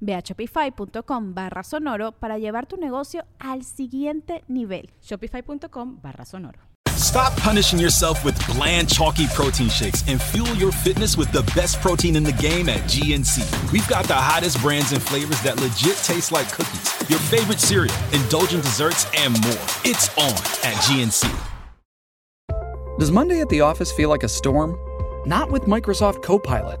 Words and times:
Ve 0.00 0.14
a 0.14 0.22
shopify.com 0.22 1.34
barra 1.34 1.62
sonoro 1.62 2.12
para 2.12 2.38
llevar 2.38 2.66
tu 2.66 2.76
negocio 2.76 3.24
al 3.38 3.64
siguiente 3.64 4.44
nivel. 4.48 4.90
Shopify.com 5.00 6.00
barra 6.00 6.24
sonoro. 6.24 6.58
Stop 6.98 7.36
punishing 7.36 7.78
yourself 7.78 8.24
with 8.24 8.36
bland, 8.48 8.88
chalky 8.88 9.28
protein 9.28 9.68
shakes 9.68 10.02
and 10.08 10.20
fuel 10.20 10.52
your 10.56 10.72
fitness 10.72 11.16
with 11.16 11.30
the 11.30 11.42
best 11.54 11.80
protein 11.80 12.16
in 12.16 12.24
the 12.24 12.32
game 12.32 12.68
at 12.68 12.80
GNC. 12.90 13.72
We've 13.72 13.86
got 13.86 14.06
the 14.06 14.14
hottest 14.14 14.60
brands 14.60 14.90
and 14.90 15.00
flavors 15.00 15.40
that 15.42 15.60
legit 15.60 15.96
taste 15.98 16.32
like 16.32 16.50
cookies, 16.50 17.08
your 17.08 17.20
favorite 17.20 17.60
cereal, 17.60 17.94
indulgent 18.12 18.64
desserts, 18.64 19.06
and 19.16 19.32
more. 19.42 19.64
It's 19.84 20.08
on 20.18 20.32
at 20.66 20.74
GNC. 20.82 21.32
Does 22.98 23.12
Monday 23.12 23.40
at 23.40 23.48
the 23.48 23.60
office 23.60 23.92
feel 23.92 24.08
like 24.08 24.24
a 24.24 24.28
storm? 24.28 24.76
Not 25.24 25.52
with 25.52 25.62
Microsoft 25.62 26.24
Copilot. 26.24 26.80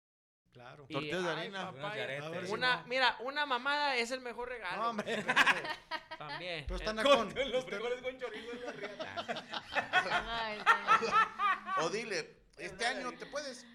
Tortillas 0.91 1.23
de 1.23 1.29
ay, 1.29 1.37
harina. 1.37 1.71
una, 2.49 2.77
no. 2.77 2.83
mira, 2.87 3.17
una 3.21 3.45
mamada 3.45 3.95
es 3.95 4.11
el 4.11 4.21
mejor 4.21 4.49
regalo. 4.49 4.81
No, 4.83 4.89
hombre. 4.91 5.23
También. 6.17 6.65
Pero 6.67 6.75
están 6.77 6.97
Eh, 6.99 7.01
a 7.01 7.03
con. 7.03 7.33
Los 7.51 7.65
frijoles 7.65 8.01
con 8.01 8.17
chorizo 8.19 8.51
en 8.51 8.61
la 8.65 8.71
riata. 8.71 9.45
O 11.77 11.89
dile, 11.89 12.37
este 12.57 12.85
año 12.85 13.11
te 13.13 13.25
puedes 13.25 13.65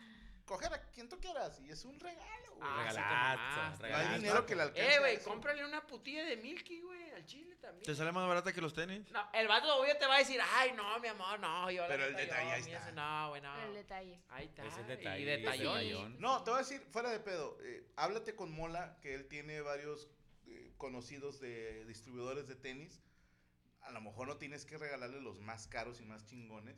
coger 0.45 0.73
a 0.75 0.81
quien 0.93 1.09
tú 1.09 1.19
quieras 1.19 1.59
y 1.61 1.71
es 1.71 1.85
un 1.85 1.99
regalo, 1.99 2.55
güey. 2.57 2.63
Ah, 2.71 2.85
Regalazo, 2.89 3.01
mamaste. 3.01 3.61
no 3.61 3.87
hay 3.87 3.93
regalazo. 3.93 4.15
dinero 4.21 4.47
que 4.47 4.55
le 4.57 4.63
alcance. 4.63 4.95
Eh, 4.95 4.99
güey, 5.01 5.23
cómprale 5.23 5.65
una 5.65 5.85
putilla 5.87 6.25
de 6.25 6.37
Milky, 6.37 6.81
güey, 6.83 7.06
al 7.17 7.27
chile 7.27 7.57
también. 7.57 7.85
¿Te 7.85 7.95
sale 7.95 8.13
más 8.13 8.29
barata 8.29 8.53
que 8.53 8.61
los 8.61 8.75
tenis? 8.75 9.11
No, 9.11 9.29
el 9.33 9.49
vato 9.49 9.75
obvio 9.77 9.97
te 9.99 10.07
va 10.07 10.17
a 10.17 10.19
decir, 10.19 10.41
ay, 10.55 10.73
no, 10.73 10.99
mi 11.01 11.09
amor, 11.09 11.41
no, 11.41 11.71
yo 11.71 11.83
la 11.83 11.89
Pero 11.89 12.05
el 12.05 12.13
yo, 12.13 12.19
detalle 12.19 12.51
ahí 12.53 12.61
está. 12.61 12.79
ese 12.79 12.93
No, 12.93 13.29
güey, 13.31 13.43
no. 13.43 13.63
El 13.63 13.75
detalle. 13.75 14.21
Ahí 14.29 14.45
está. 14.47 14.67
Ese 14.67 14.81
y 14.81 14.85
detalle, 14.85 15.25
detallón. 15.25 15.77
ese 15.79 15.87
detallón. 15.87 16.21
No, 16.21 16.45
te 16.45 16.51
voy 16.51 16.59
a 16.59 16.63
decir, 16.63 16.81
fuera 16.91 17.11
de 17.11 17.21
pedo, 17.21 17.59
eh, 17.63 17.91
háblate 17.97 18.35
con 18.37 18.53
Mola, 18.53 18.99
que 19.01 19.15
él 19.15 19.27
tiene 19.29 19.61
varios 19.63 20.09
eh, 20.47 20.75
conocidos 20.77 21.41
de 21.41 21.85
distribuidores 21.87 22.47
de 22.47 22.55
tenis. 22.57 23.03
A 23.81 23.91
lo 23.93 24.01
mejor 24.01 24.27
no 24.29 24.37
tienes 24.37 24.67
que 24.67 24.79
regalarle 24.79 25.21
los 25.21 25.41
más 25.41 25.67
caros 25.69 26.01
y 26.01 26.05
más 26.05 26.27
chingones, 26.27 26.77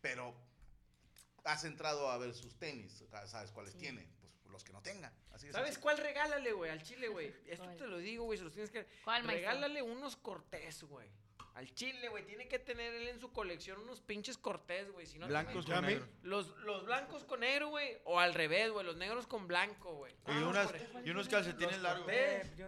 pero 0.00 0.34
has 1.44 1.64
entrado 1.64 2.10
a 2.10 2.18
ver 2.18 2.34
sus 2.34 2.58
tenis, 2.58 3.00
o 3.02 3.08
sea, 3.08 3.26
sabes 3.26 3.50
cuáles 3.50 3.76
tiene, 3.76 4.06
pues 4.18 4.19
los 4.50 4.64
que 4.64 4.72
no 4.72 4.82
tenga. 4.82 5.12
Así 5.32 5.46
de 5.46 5.52
¿Sabes 5.52 5.78
cuál 5.78 5.98
regálale, 5.98 6.52
güey? 6.52 6.70
Al 6.70 6.82
chile, 6.82 7.08
güey. 7.08 7.32
Esto 7.46 7.64
¿Cuál? 7.64 7.76
te 7.76 7.86
lo 7.86 7.98
digo, 7.98 8.24
güey, 8.24 8.38
se 8.38 8.44
los 8.44 8.52
tienes 8.52 8.70
que... 8.70 8.86
¿Cuál, 9.04 9.24
maestro? 9.24 9.50
Regálale 9.50 9.82
unos 9.82 10.16
cortés, 10.16 10.82
güey. 10.84 11.08
Al 11.54 11.74
chile, 11.74 12.08
güey. 12.08 12.24
Tiene 12.24 12.48
que 12.48 12.58
tener 12.58 12.94
él 12.94 13.08
en 13.08 13.20
su 13.20 13.32
colección 13.32 13.80
unos 13.80 14.00
pinches 14.00 14.38
cortés, 14.38 14.90
güey. 14.92 15.06
Si 15.06 15.18
no 15.18 15.26
Blancos 15.26 15.66
con 15.66 15.84
negro. 15.84 16.06
Los, 16.22 16.56
los 16.58 16.86
blancos 16.86 17.24
con 17.24 17.40
negro, 17.40 17.68
güey. 17.68 17.98
O 18.04 18.18
al 18.20 18.34
revés, 18.34 18.70
güey. 18.70 18.86
Los 18.86 18.96
negros 18.96 19.26
con 19.26 19.46
blanco, 19.46 19.94
güey. 19.94 20.12
Y, 20.12 20.30
Ah, 20.30 20.48
unas, 20.48 20.72
y 21.04 21.10
unos 21.10 21.28
calcetines 21.28 21.80
largos. 21.82 22.08
Eh, 22.10 22.50
yo, 22.56 22.66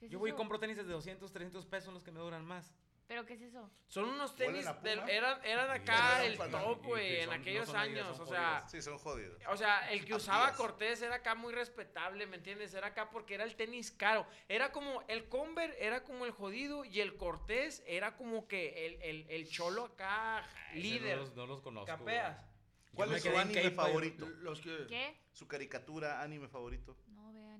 ¿Qué 0.00 0.06
es 0.06 0.10
yo 0.12 0.18
voy 0.18 0.30
y 0.30 0.34
compro 0.34 0.58
tenis 0.58 0.76
de 0.76 0.84
200, 0.84 1.30
300 1.30 1.66
pesos 1.66 1.92
los 1.92 2.02
que 2.02 2.10
me 2.10 2.20
duran 2.20 2.44
más. 2.44 2.72
¿Pero 3.06 3.26
qué 3.26 3.34
es 3.34 3.42
eso? 3.42 3.70
Son 3.88 4.04
unos 4.08 4.32
¿Huelen 4.38 4.62
tenis, 4.62 4.66
Puma? 4.68 5.10
eran, 5.10 5.44
eran 5.44 5.70
acá 5.70 6.24
eran 6.24 6.42
el 6.42 6.50
top, 6.50 6.84
güey, 6.84 7.20
en 7.20 7.32
aquellos 7.32 7.72
no 7.72 7.78
años. 7.78 8.20
O 8.20 8.26
sea, 8.26 8.66
Sí, 8.68 8.80
son 8.80 8.98
jodidos. 8.98 9.40
O 9.48 9.56
sea, 9.56 9.90
el 9.92 10.04
que 10.04 10.14
usaba. 10.14 10.52
Cortés 10.54 11.02
era 11.02 11.16
acá 11.16 11.34
muy 11.34 11.52
respetable, 11.52 12.26
¿me 12.26 12.36
entiendes? 12.36 12.72
Era 12.74 12.88
acá 12.88 13.10
porque 13.10 13.34
era 13.34 13.44
el 13.44 13.54
tenis 13.56 13.90
caro. 13.90 14.26
Era 14.48 14.72
como, 14.72 15.02
el 15.08 15.28
Conver 15.28 15.76
era 15.78 16.04
como 16.04 16.24
el 16.24 16.32
jodido 16.32 16.84
y 16.84 17.00
el 17.00 17.16
Cortés 17.16 17.82
era 17.86 18.16
como 18.16 18.48
que 18.48 18.86
el, 18.86 19.02
el, 19.02 19.26
el 19.30 19.48
cholo 19.48 19.84
acá 19.86 20.46
líder. 20.74 21.16
No 21.16 21.22
los, 21.22 21.34
no 21.36 21.46
los 21.46 21.60
conozco. 21.60 21.86
Capeas. 21.86 22.52
¿Cuál 22.94 23.14
es 23.14 23.22
su 23.22 23.36
anime 23.36 23.70
favorito? 23.70 24.28
Los 24.40 24.60
que. 24.60 24.86
¿Qué? 24.86 25.16
Su 25.32 25.48
caricatura, 25.48 26.22
anime 26.22 26.48
favorito. 26.48 26.96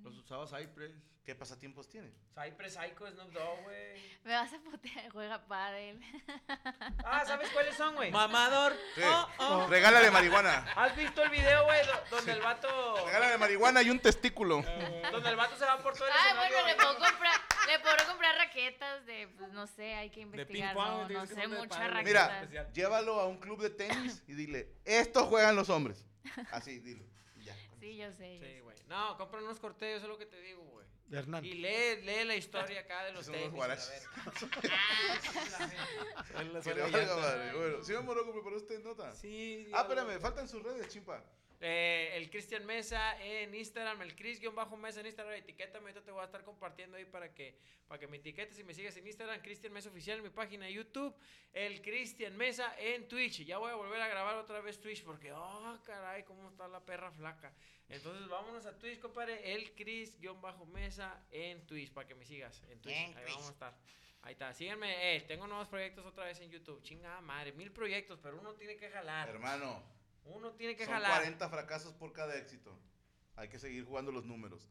Los 0.03 0.17
usaba 0.17 0.45
Cypress. 0.47 0.91
¿Qué 1.23 1.33
pasatiempos 1.35 1.87
tiene? 1.89 2.11
Cypress 2.35 2.73
Psycho, 2.73 3.09
Snoop 3.09 3.31
Dogg, 3.31 3.61
güey. 3.63 4.19
Me 4.25 4.33
vas 4.33 4.51
a 4.53 4.59
putear, 4.59 5.09
juega 5.09 5.45
pádel. 5.47 6.01
Ah, 7.05 7.23
¿sabes 7.25 7.49
cuáles 7.51 7.75
son, 7.75 7.95
güey? 7.95 8.11
Mamador. 8.11 8.73
Sí. 8.95 9.01
Oh, 9.05 9.27
oh. 9.39 9.67
Regálale 9.67 10.09
marihuana. 10.11 10.65
¿Has 10.75 10.95
visto 10.95 11.21
el 11.23 11.29
video, 11.29 11.63
güey, 11.65 11.79
do- 11.85 12.15
donde 12.15 12.31
el 12.33 12.41
vato... 12.41 13.05
Regálale 13.05 13.37
marihuana 13.37 13.81
y 13.81 13.89
un 13.89 13.99
testículo. 13.99 14.61
Donde 15.11 15.29
el 15.29 15.35
vato 15.35 15.55
se 15.55 15.65
va 15.65 15.77
por 15.77 15.93
todo 15.93 16.07
el 16.07 16.13
Ah, 16.13 16.25
escenario, 16.27 16.57
bueno, 16.57 16.67
le 16.69 16.75
puedo 16.75 16.93
comprar, 16.97 17.39
le 17.67 17.79
puedo 17.79 17.95
comprar 18.07 18.35
raquetas 18.37 19.05
de, 19.05 19.27
pues 19.37 19.51
no 19.51 19.67
sé, 19.67 19.93
hay 19.95 20.09
que 20.09 20.15
De 20.17 20.21
investigar. 20.21 20.73
ping 20.73 20.81
pong. 20.83 21.11
no, 21.11 21.25
sé 21.27 21.47
muchas 21.47 21.79
raquetas. 21.79 22.03
Mira, 22.03 22.39
especial. 22.41 22.73
llévalo 22.73 23.19
a 23.19 23.27
un 23.27 23.37
club 23.37 23.61
de 23.61 23.69
tenis 23.69 24.23
y 24.27 24.33
dile, 24.33 24.73
estos 24.85 25.23
juegan 25.27 25.55
los 25.55 25.69
hombres. 25.69 26.05
Así, 26.51 26.79
dile. 26.79 27.05
Sí, 27.83 27.97
yo 27.97 28.09
sé. 28.13 28.39
yo 28.39 28.45
Sí, 28.45 28.53
sé. 28.53 28.61
güey. 28.61 28.77
No, 28.87 29.17
compra 29.17 29.41
unos 29.41 29.59
Cortés, 29.59 29.97
eso 29.97 30.05
es 30.05 30.09
lo 30.09 30.17
que 30.17 30.25
te 30.25 30.39
digo, 30.41 30.63
güey. 30.63 30.85
De 31.07 31.19
Hernán. 31.19 31.43
Y 31.43 31.55
lee, 31.55 32.01
lee 32.01 32.23
la 32.23 32.35
historia 32.37 32.79
acá 32.79 33.03
de 33.03 33.11
los 33.11 33.25
Son 33.25 33.35
tenis. 33.35 33.61
a 33.61 33.67
ver. 33.67 33.77
Bueno, 37.53 37.83
señor 37.83 38.03
Moroco, 38.03 38.31
¿preparó 38.31 38.55
usted 38.57 38.81
nota? 38.83 39.11
Sí. 39.13 39.67
Ah, 39.73 39.81
espérame, 39.81 40.19
faltan 40.21 40.47
sus 40.47 40.63
redes, 40.63 40.87
chimpa. 40.89 41.21
Eh, 41.65 42.17
el 42.17 42.29
Cristian 42.29 42.65
Mesa 42.65 43.17
en 43.23 43.55
Instagram, 43.55 44.01
el 44.01 44.17
Chris-Mesa 44.17 44.99
en 44.99 45.05
Instagram, 45.05 45.35
etiquétame, 45.35 45.85
ahorita 45.85 46.03
te 46.03 46.11
voy 46.11 46.21
a 46.21 46.25
estar 46.25 46.43
compartiendo 46.43 46.97
ahí 46.97 47.05
para 47.05 47.33
que, 47.33 47.57
para 47.87 47.97
que 47.97 48.07
me 48.07 48.17
etiquetes 48.17 48.59
y 48.59 48.65
me 48.65 48.73
sigas 48.73 48.97
en 48.97 49.07
Instagram, 49.07 49.41
Cristian 49.41 49.71
Mesa 49.71 49.87
Oficial 49.87 50.17
en 50.17 50.25
mi 50.25 50.29
página 50.29 50.65
de 50.65 50.73
YouTube, 50.73 51.15
el 51.53 51.81
Cristian 51.81 52.35
Mesa 52.35 52.75
en 52.77 53.07
Twitch. 53.07 53.45
Ya 53.45 53.59
voy 53.59 53.71
a 53.71 53.75
volver 53.75 54.01
a 54.01 54.09
grabar 54.09 54.35
otra 54.35 54.59
vez 54.59 54.81
Twitch 54.81 55.05
porque, 55.05 55.31
oh, 55.31 55.79
caray, 55.85 56.23
cómo 56.23 56.49
está 56.49 56.67
la 56.67 56.81
perra 56.81 57.09
flaca. 57.11 57.53
Entonces 57.87 58.27
vámonos 58.27 58.65
a 58.65 58.77
Twitch, 58.77 58.99
compadre, 58.99 59.53
el 59.53 59.73
Chris-Mesa 59.73 61.23
en 61.31 61.65
Twitch, 61.65 61.93
para 61.93 62.05
que 62.05 62.15
me 62.15 62.25
sigas 62.25 62.61
en 62.69 62.81
Twitch. 62.81 62.93
Ahí 62.93 63.13
Twitch. 63.13 63.35
vamos 63.35 63.47
a 63.47 63.53
estar. 63.53 63.77
Ahí 64.23 64.33
está, 64.33 64.53
síganme, 64.53 65.15
eh, 65.15 65.21
tengo 65.21 65.47
nuevos 65.47 65.69
proyectos 65.69 66.05
otra 66.05 66.25
vez 66.25 66.41
en 66.41 66.49
YouTube. 66.49 66.81
Chingada 66.81 67.21
madre, 67.21 67.53
mil 67.53 67.71
proyectos, 67.71 68.19
pero 68.21 68.37
uno 68.37 68.53
tiene 68.55 68.75
que 68.75 68.89
jalar. 68.89 69.29
Hermano, 69.29 69.81
Uno 70.25 70.51
tiene 70.53 70.75
que 70.75 70.85
son 70.85 70.93
jalar. 70.93 71.11
40 71.11 71.49
fracasos 71.49 71.93
por 71.93 72.13
cada 72.13 72.35
éxito. 72.35 72.77
Hay 73.35 73.49
que 73.49 73.59
seguir 73.59 73.85
jugando 73.85 74.11
los 74.11 74.25
números. 74.25 74.69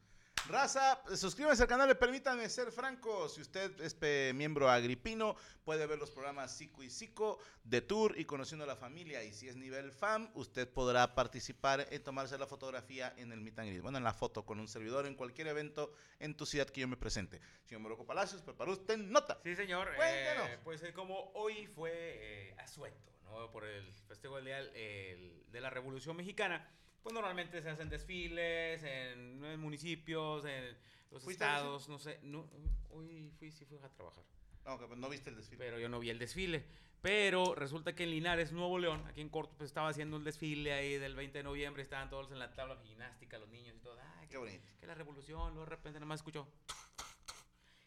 Raza, 0.49 1.01
suscríbanse 1.15 1.63
al 1.63 1.69
canal, 1.69 1.89
y 1.91 1.95
permítanme 1.95 2.49
ser 2.49 2.73
franco. 2.73 3.29
Si 3.29 3.41
usted 3.41 3.81
es 3.81 4.35
miembro 4.35 4.69
agripino, 4.69 5.37
puede 5.65 5.87
ver 5.87 6.01
los 6.01 6.11
programas 6.11 6.51
Psico 6.51 6.83
y 6.83 6.91
Psico 6.91 7.39
de 7.63 7.81
Tour 7.81 8.19
y 8.19 8.25
Conociendo 8.25 8.65
a 8.65 8.67
la 8.67 8.75
Familia. 8.75 9.23
Y 9.23 9.33
si 9.33 9.49
es 9.49 9.55
nivel 9.55 9.93
FAM, 9.93 10.31
usted 10.35 10.69
podrá 10.69 11.15
participar 11.15 11.87
en 11.91 12.03
tomarse 12.03 12.37
la 12.39 12.49
fotografía 12.49 13.15
en 13.17 13.31
el 13.31 13.41
Meet 13.41 13.59
and 13.61 13.69
Greet. 13.69 13.83
Bueno, 13.83 13.99
en 13.99 14.05
la 14.05 14.15
foto 14.15 14.45
con 14.45 14.59
un 14.59 14.67
servidor 14.67 15.07
en 15.07 15.15
cualquier 15.15 15.47
evento 15.47 15.93
en 16.19 16.37
tu 16.37 16.45
ciudad 16.45 16.69
que 16.69 16.81
yo 16.81 16.89
me 16.89 16.97
presente. 16.97 17.41
Señor 17.65 17.83
Moroco 17.83 18.05
Palacios, 18.05 18.43
preparó 18.43 18.73
usted 18.73 18.99
nota. 18.99 19.39
Sí, 19.45 19.55
señor. 19.55 19.95
Cuéntanos. 19.95 20.49
Eh, 20.49 20.59
pues 20.65 20.83
eh, 20.83 20.93
como 20.93 21.31
hoy 21.35 21.69
fue 21.69 21.93
eh, 21.95 22.57
asueto, 22.59 23.12
Por 23.53 23.65
el 23.65 23.93
festejo 24.07 24.37
del 24.37 24.45
Día 24.47 24.59
el- 24.61 25.45
de 25.51 25.61
la 25.61 25.71
Revolución 25.71 26.17
Mexicana, 26.17 26.69
Pues 27.03 27.13
normalmente 27.15 27.61
se 27.63 27.69
hacen 27.71 27.89
desfiles 27.89 28.83
en, 28.85 29.45
en 29.45 29.59
municipios, 29.61 30.45
en 30.45 30.77
los 31.11 31.27
estados, 31.27 31.89
no 31.89 31.99
sé. 31.99 32.21
No, 32.23 32.49
hoy 32.91 33.31
fui, 33.39 33.51
sí 33.51 33.65
fui 33.65 33.77
a 33.79 33.89
trabajar. 33.89 34.23
No, 34.65 34.79
que 34.79 34.87
pues 34.87 34.99
no 34.99 35.09
viste 35.09 35.31
el 35.31 35.37
desfile. 35.37 35.59
Pero 35.65 35.79
yo 35.81 35.89
no 35.89 35.99
vi 35.99 36.11
el 36.11 36.19
desfile. 36.21 36.65
Pero 37.01 37.57
resulta 37.57 37.97
que 37.97 38.05
en 38.05 38.11
Linares, 38.13 38.53
Nuevo 38.53 38.79
León, 38.79 39.05
aquí 39.09 39.21
en 39.21 39.29
Corto, 39.29 39.57
pues 39.59 39.71
estaba 39.71 39.89
haciendo 39.89 40.17
el 40.17 40.23
desfile 40.23 40.73
ahí 40.73 40.97
del 40.99 41.17
20 41.17 41.39
de 41.39 41.43
noviembre. 41.45 41.83
Estaban 41.83 42.09
todos 42.09 42.31
en 42.31 42.39
la 42.39 42.55
tabla 42.55 42.77
gimnástica, 42.85 43.39
los 43.39 43.49
niños 43.49 43.75
y 43.77 43.81
todo. 43.81 43.99
Ay, 44.21 44.29
Qué 44.29 44.37
bonito. 44.37 44.65
Que 44.79 44.87
la 44.87 44.95
revolución, 44.95 45.49
luego 45.55 45.65
de 45.65 45.71
repente 45.71 45.99
nada 45.99 46.07
más 46.07 46.21
escuchó. 46.21 46.47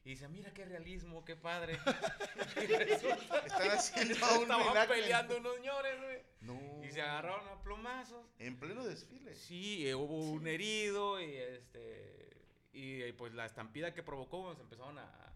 Y 0.05 0.09
dice, 0.11 0.27
mira 0.27 0.53
qué 0.53 0.65
realismo, 0.65 1.25
qué 1.25 1.35
padre. 1.35 1.79
Y 2.61 2.67
resulta 2.67 3.39
Están 3.39 3.71
haciendo 3.71 4.13
un 4.13 4.41
estaban 4.43 4.87
peleando 4.87 5.37
unos 5.37 5.55
señores, 5.55 5.99
güey. 6.01 6.21
No. 6.41 6.85
Y 6.85 6.91
se 6.91 7.01
agarraron 7.01 7.47
a 7.47 7.61
plomazos. 7.63 8.23
En 8.37 8.57
pleno 8.59 8.83
desfile. 8.85 9.35
Sí, 9.35 9.87
eh, 9.87 9.95
hubo 9.95 10.29
un 10.31 10.47
herido 10.47 11.19
y 11.19 11.35
este. 11.35 12.37
Y 12.71 13.01
eh, 13.01 13.13
pues 13.13 13.33
la 13.33 13.45
estampida 13.47 13.93
que 13.93 14.03
provocó, 14.03 14.43
pues, 14.45 14.59
empezaron 14.59 14.99
a. 14.99 15.03
a- 15.03 15.33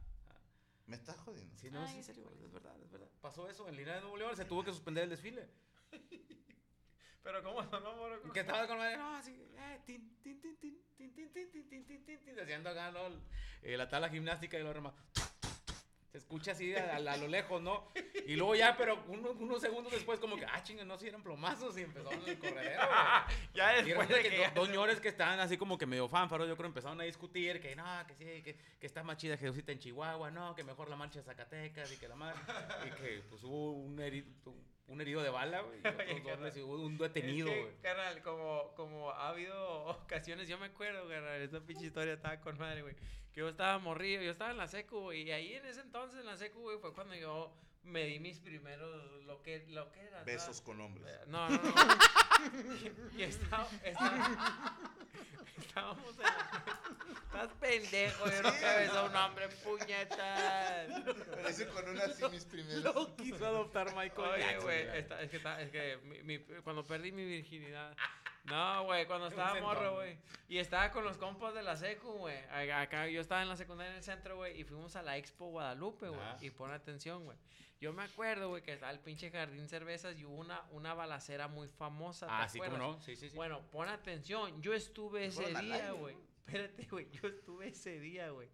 Me 0.86 0.96
estás 0.98 1.18
jodiendo. 1.18 1.56
Sí, 1.58 1.72
no, 1.72 1.88
sí, 1.88 1.98
en 1.98 2.04
serio, 2.04 2.32
es 2.46 2.52
verdad, 2.52 2.76
es 2.84 2.92
verdad. 2.92 3.10
Pasó 3.22 3.50
eso 3.50 3.68
en 3.68 3.76
Linares 3.76 4.02
de 4.02 4.02
Nuevo 4.02 4.18
León, 4.18 4.36
se 4.38 4.46
tuvo 4.46 4.64
que 4.64 4.72
suspender 4.72 5.06
el 5.06 5.10
desfile. 5.10 5.48
Pero 7.24 7.44
¿cómo 7.44 7.64
sonó, 7.70 7.96
moro? 7.96 8.22
Que 8.32 8.42
estaba 8.42 8.68
con 8.68 8.78
la 8.78 8.96
no, 8.96 9.16
así, 9.16 9.32
eh, 9.58 9.80
tin, 9.86 10.16
tin, 10.22 10.40
tin, 10.42 10.58
tin, 10.58 10.82
tin, 11.14 11.32
tin, 11.34 11.52
tin, 11.52 11.70
tin, 11.70 11.70
tin, 11.70 11.86
tin, 11.86 12.06
tin, 12.06 12.20
tin, 12.26 12.40
haciendo 12.40 12.70
acá, 12.70 12.92
¿no? 12.92 13.00
Eh, 13.62 13.76
la 13.78 13.88
tabla 13.90 14.10
gimnástica 14.10 14.58
y 14.58 14.64
los 14.64 14.74
demás. 14.74 14.94
Se 16.12 16.18
escucha 16.18 16.54
así 16.54 16.76
a, 16.76 16.94
a- 16.94 16.96
a 16.96 17.18
lo 17.18 17.28
lejos, 17.28 17.62
¿no? 17.62 17.92
Y 18.26 18.36
luego 18.36 18.56
ya, 18.56 18.76
pero 18.76 19.04
uno- 19.10 19.30
unos 19.32 19.62
segundos 19.62 19.94
después, 19.94 20.20
como 20.20 20.38
que, 20.38 20.46
ah, 20.46 20.64
chinga, 20.64 20.84
no, 20.84 20.98
si 20.98 21.08
eran 21.08 21.22
plomazos 21.22 21.78
y 21.78 21.84
empezó 21.84 22.10
el 22.12 22.40
corredero. 22.40 22.82
Ya 23.54 23.80
Y 23.80 23.84
después 23.86 24.08
resulta 24.08 24.16
de 24.16 24.24
que 24.24 24.44
que 24.44 24.52
dos 24.56 24.68
señores 24.68 25.00
que 25.00 25.08
estaban 25.10 25.40
así 25.40 25.56
como 25.58 25.78
que 25.78 25.86
medio 25.86 26.08
fánfaros, 26.10 26.48
yo 26.48 26.56
creo, 26.58 26.68
empezaron 26.68 27.00
a 27.00 27.04
discutir 27.04 27.62
que 27.62 27.76
no, 27.76 27.86
que 28.08 28.16
sí, 28.16 28.26
que, 28.42 28.56
que 28.80 28.86
está 28.88 29.04
más 29.04 29.18
chida 29.18 29.38
Jesucita 29.38 29.72
en 29.72 29.78
Chihuahua, 29.80 30.32
no, 30.32 30.56
que 30.56 30.64
mejor 30.64 30.90
la 30.90 30.96
marcha 30.96 31.20
de 31.20 31.26
Zacatecas 31.26 31.92
y 31.92 31.98
que 31.98 32.08
la 32.08 32.16
madre. 32.16 32.40
Y 32.88 32.90
que 33.02 33.24
pues 33.30 33.44
hubo 33.44 33.74
un 33.74 34.00
herido, 34.00 34.28
un 34.90 35.00
herido 35.02 35.22
de 35.24 35.30
bala, 35.30 35.62
güey. 35.62 35.80
un 36.66 36.98
detenido, 36.98 37.48
Es 37.48 37.54
que, 37.54 37.62
güey. 37.62 37.76
carnal, 37.82 38.22
como, 38.22 38.74
como 38.76 39.12
ha 39.12 39.30
habido 39.30 39.84
ocasiones, 39.86 40.48
yo 40.50 40.58
me 40.58 40.66
acuerdo, 40.68 41.08
carnal, 41.08 41.42
esta 41.42 41.60
pinche 41.62 41.86
historia 41.86 42.14
estaba 42.14 42.40
con 42.42 42.58
madre, 42.58 42.82
güey. 42.82 42.96
Que 43.34 43.42
yo 43.42 43.50
estaba 43.50 43.78
morrido, 43.80 44.22
yo 44.24 44.32
estaba 44.32 44.52
en 44.52 44.58
la 44.58 44.68
secu, 44.68 45.00
güey. 45.00 45.22
Y 45.24 45.32
ahí 45.32 45.54
en 45.54 45.66
ese 45.66 45.82
entonces 45.82 46.20
en 46.20 46.26
la 46.26 46.36
secu, 46.38 46.60
güey, 46.62 46.80
fue 46.80 46.94
cuando 46.94 47.16
yo 47.16 47.54
me 47.84 48.04
di 48.06 48.20
mis 48.20 48.40
primeros, 48.40 49.24
lo 49.24 49.42
que, 49.42 49.66
lo 49.70 49.92
que 49.92 50.02
era. 50.02 50.24
Besos 50.24 50.44
¿sabes? 50.58 50.62
con 50.62 50.82
hombres. 50.82 51.06
No, 51.28 51.48
no, 51.50 51.58
no. 51.58 51.62
y, 53.16 53.20
y 53.20 53.24
estaba, 53.24 53.68
estaba- 53.84 54.80
en 55.80 56.18
la... 56.24 56.40
Estás 57.30 57.50
pendejo, 57.60 58.26
yo 58.26 58.42
nunca 58.42 58.76
besé 58.78 58.98
a 58.98 59.04
un 59.04 59.16
hombre, 59.16 59.48
puñetas. 59.64 60.88
Pero 61.36 61.48
ese 61.48 61.68
con 61.68 61.88
una 61.88 62.04
así 62.04 62.24
mis 62.30 62.44
primeros. 62.46 62.84
Lo 62.84 63.16
quiso 63.16 63.46
adoptar 63.46 63.96
Michael 63.96 64.30
Oye, 64.32 64.42
Jackson, 64.42 64.62
güey, 64.64 64.80
es 64.82 65.30
que, 65.30 65.38
está- 65.38 65.62
es 65.62 65.70
que 65.72 65.98
mi- 66.04 66.24
mi- 66.24 66.40
cuando 66.64 66.86
perdí 66.86 67.12
mi 67.12 67.24
virginidad. 67.26 67.96
No, 68.50 68.84
güey, 68.86 69.06
cuando 69.06 69.28
estaba 69.28 69.60
morro, 69.62 69.96
güey. 69.96 70.18
Y 70.48 70.58
estaba 70.58 70.92
con 70.92 71.04
los 71.04 71.18
compas 71.18 71.54
de 71.54 71.62
la 71.64 71.76
secu, 71.78 72.12
güey. 72.14 72.38
Acá 72.72 73.08
yo 73.08 73.22
estaba 73.22 73.42
en 73.42 73.50
la 73.50 73.56
secundaria 73.56 73.92
en 73.92 73.98
el 73.98 74.04
centro, 74.04 74.38
güey. 74.38 74.60
Y 74.60 74.64
fuimos 74.64 74.96
a 74.96 75.02
la 75.04 75.18
Expo 75.18 75.48
Guadalupe, 75.52 76.08
güey. 76.10 76.20
Ah. 76.22 76.38
Y 76.42 76.50
pon 76.50 76.72
atención, 76.72 77.24
güey. 77.26 77.38
Yo 77.80 77.94
me 77.94 78.04
acuerdo, 78.04 78.50
güey, 78.50 78.62
que 78.62 78.74
estaba 78.74 78.92
el 78.92 79.00
pinche 79.00 79.32
Jardín 79.32 79.70
Cervezas 79.70 80.20
y 80.20 80.26
hubo 80.26 80.36
una, 80.36 80.62
una 80.72 80.94
balacera 80.94 81.48
muy 81.48 81.68
famosa. 81.70 82.28
¿te 82.28 82.34
Ah, 82.34 82.50
sí, 82.50 82.60
cómo 82.60 82.76
acuerdas? 82.76 82.98
no, 82.98 83.02
sí, 83.02 83.16
sí, 83.16 83.30
sí. 83.30 83.36
Bueno, 83.36 83.62
pon 83.72 83.88
atención. 83.88 84.62
Yo 84.62 84.74
estuve 84.74 85.26
ese 85.26 85.46
día, 85.62 85.92
güey. 85.92 86.16
Espérate, 86.46 86.88
güey. 86.90 87.10
Yo 87.12 87.30
estuve 87.30 87.68
ese 87.70 88.00
día, 88.00 88.32
güey. 88.32 88.50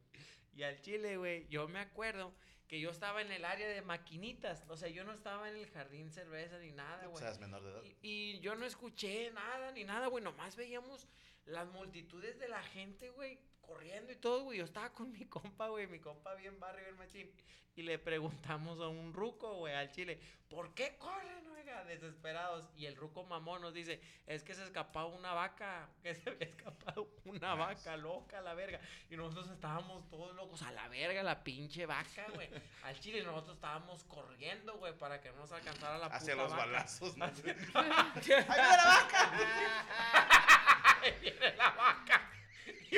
Y 0.53 0.63
al 0.63 0.79
chile, 0.81 1.17
güey, 1.17 1.47
yo 1.47 1.67
me 1.67 1.79
acuerdo 1.79 2.33
que 2.67 2.79
yo 2.79 2.89
estaba 2.89 3.21
en 3.21 3.31
el 3.31 3.45
área 3.45 3.67
de 3.67 3.81
maquinitas. 3.81 4.63
O 4.69 4.77
sea, 4.77 4.89
yo 4.89 5.03
no 5.03 5.13
estaba 5.13 5.49
en 5.49 5.55
el 5.55 5.67
jardín 5.69 6.09
cerveza 6.11 6.57
ni 6.59 6.71
nada, 6.71 7.07
O 7.07 7.11
güey. 7.11 7.21
sea, 7.21 7.31
es 7.31 7.39
menor 7.39 7.63
de 7.63 7.71
edad. 7.71 7.81
Y, 7.83 7.97
y 8.01 8.39
yo 8.39 8.55
no 8.55 8.65
escuché 8.65 9.31
nada 9.31 9.71
ni 9.71 9.83
nada, 9.83 10.07
güey. 10.07 10.23
Nomás 10.23 10.55
veíamos 10.55 11.07
las 11.45 11.67
multitudes 11.67 12.39
de 12.39 12.47
la 12.47 12.63
gente, 12.63 13.09
güey, 13.11 13.39
corriendo 13.65 14.11
y 14.11 14.15
todo, 14.15 14.43
güey. 14.43 14.59
Yo 14.59 14.65
estaba 14.65 14.93
con 14.93 15.11
mi 15.11 15.25
compa, 15.25 15.67
güey, 15.69 15.87
mi 15.87 15.99
compa 15.99 16.35
bien 16.35 16.59
barrio, 16.59 16.83
bien 16.85 16.97
machín. 16.97 17.31
Y 17.77 17.81
le 17.81 17.99
preguntamos 17.99 18.79
a 18.79 18.87
un 18.87 19.11
ruco, 19.11 19.53
güey, 19.55 19.75
al 19.75 19.91
chile, 19.91 20.17
¿por 20.47 20.73
qué 20.73 20.95
corren, 20.97 21.45
oiga, 21.51 21.83
desesperados? 21.83 22.69
Y 22.77 22.85
el 22.85 22.95
ruco 22.95 23.25
mamón 23.25 23.61
nos 23.61 23.73
dice, 23.73 23.99
es 24.27 24.45
que 24.45 24.55
se 24.55 24.63
escapaba 24.63 25.07
una 25.07 25.33
vaca, 25.33 25.89
que 26.01 26.15
se 26.15 26.29
había 26.29 26.47
escapado 26.47 27.11
una 27.25 27.53
vaca 27.53 27.97
loca, 27.97 28.39
la 28.39 28.53
verga. 28.53 28.79
Y 29.09 29.17
nosotros 29.17 29.49
estábamos 29.49 30.07
todos 30.07 30.33
locos, 30.37 30.61
a 30.61 30.71
la 30.71 30.87
verga, 30.87 31.21
la 31.21 31.43
pinche 31.43 31.85
vaca, 31.85 32.25
güey. 32.33 32.47
Al 32.83 32.97
chile 32.97 33.21
nosotros 33.23 33.55
estábamos 33.57 34.05
corriendo, 34.05 34.77
güey, 34.77 34.97
para 34.97 35.19
que 35.19 35.31
no 35.31 35.39
nos 35.39 35.51
alcanzara 35.51 35.97
la 35.97 36.05
Hacia 36.05 36.31
puta 36.35 36.43
los 36.43 36.51
vaca. 36.53 36.65
balazos, 36.65 37.17
¿no? 37.17 37.25
Ahí 41.01 41.11
viene 41.21 41.53
la 41.57 41.71
vaca. 41.71 42.21
Y 42.21 42.21
vamos 42.21 42.34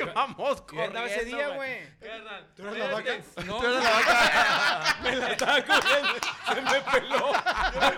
¿Quién 0.06 0.14
corriendo, 0.14 0.82
andaba 0.98 1.06
ese 1.06 1.24
día, 1.24 1.48
güey? 1.48 1.98
Carnal, 2.00 2.46
¿Tú 2.54 2.62
eres 2.68 2.78
la 2.78 2.86
vaca? 2.94 3.18
No, 3.44 3.58
¿Tú 3.60 3.66
eres 3.66 3.82
la 3.84 3.90
vaca? 3.90 4.96
me 5.02 5.16
la 5.16 5.32
estaba 5.32 5.64
cogiendo, 5.64 6.14
se 6.46 6.60
me 6.60 6.80
peló. 6.92 7.32
Yo 7.72 7.80
me 7.80 7.96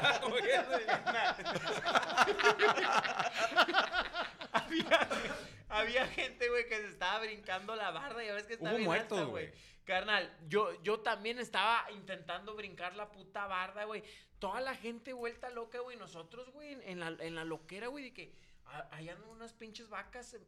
la 0.00 0.20
cogiendo 0.20 0.80
y- 0.80 0.84
había, 4.52 5.08
había 5.68 6.06
gente, 6.08 6.48
güey, 6.48 6.66
que 6.68 6.76
se 6.80 6.88
estaba 6.88 7.20
brincando 7.20 7.76
la 7.76 7.90
barda. 7.90 8.22
Ya 8.24 8.34
ves 8.34 8.44
que 8.44 8.54
está 8.54 8.68
Hubo 8.70 8.76
bien 8.76 8.86
muertos, 8.86 9.26
güey. 9.28 9.50
Carnal, 9.84 10.32
yo, 10.48 10.80
yo 10.82 11.00
también 11.00 11.38
estaba 11.38 11.84
intentando 11.90 12.54
brincar 12.54 12.94
la 12.94 13.10
puta 13.10 13.46
barda, 13.46 13.84
güey. 13.84 14.02
Toda 14.38 14.60
la 14.60 14.74
gente 14.74 15.12
vuelta 15.12 15.50
loca, 15.50 15.80
güey. 15.80 15.96
Nosotros, 15.96 16.50
güey, 16.52 16.78
en 16.84 17.00
la, 17.00 17.08
en 17.18 17.34
la 17.34 17.44
loquera, 17.44 17.88
güey, 17.88 18.04
de 18.04 18.12
que 18.12 18.22
a- 18.24 18.32
ahí 18.90 19.08
andan 19.08 19.28
unas 19.30 19.52
pinches 19.52 19.88
vacas 19.88 20.34
eh, 20.34 20.40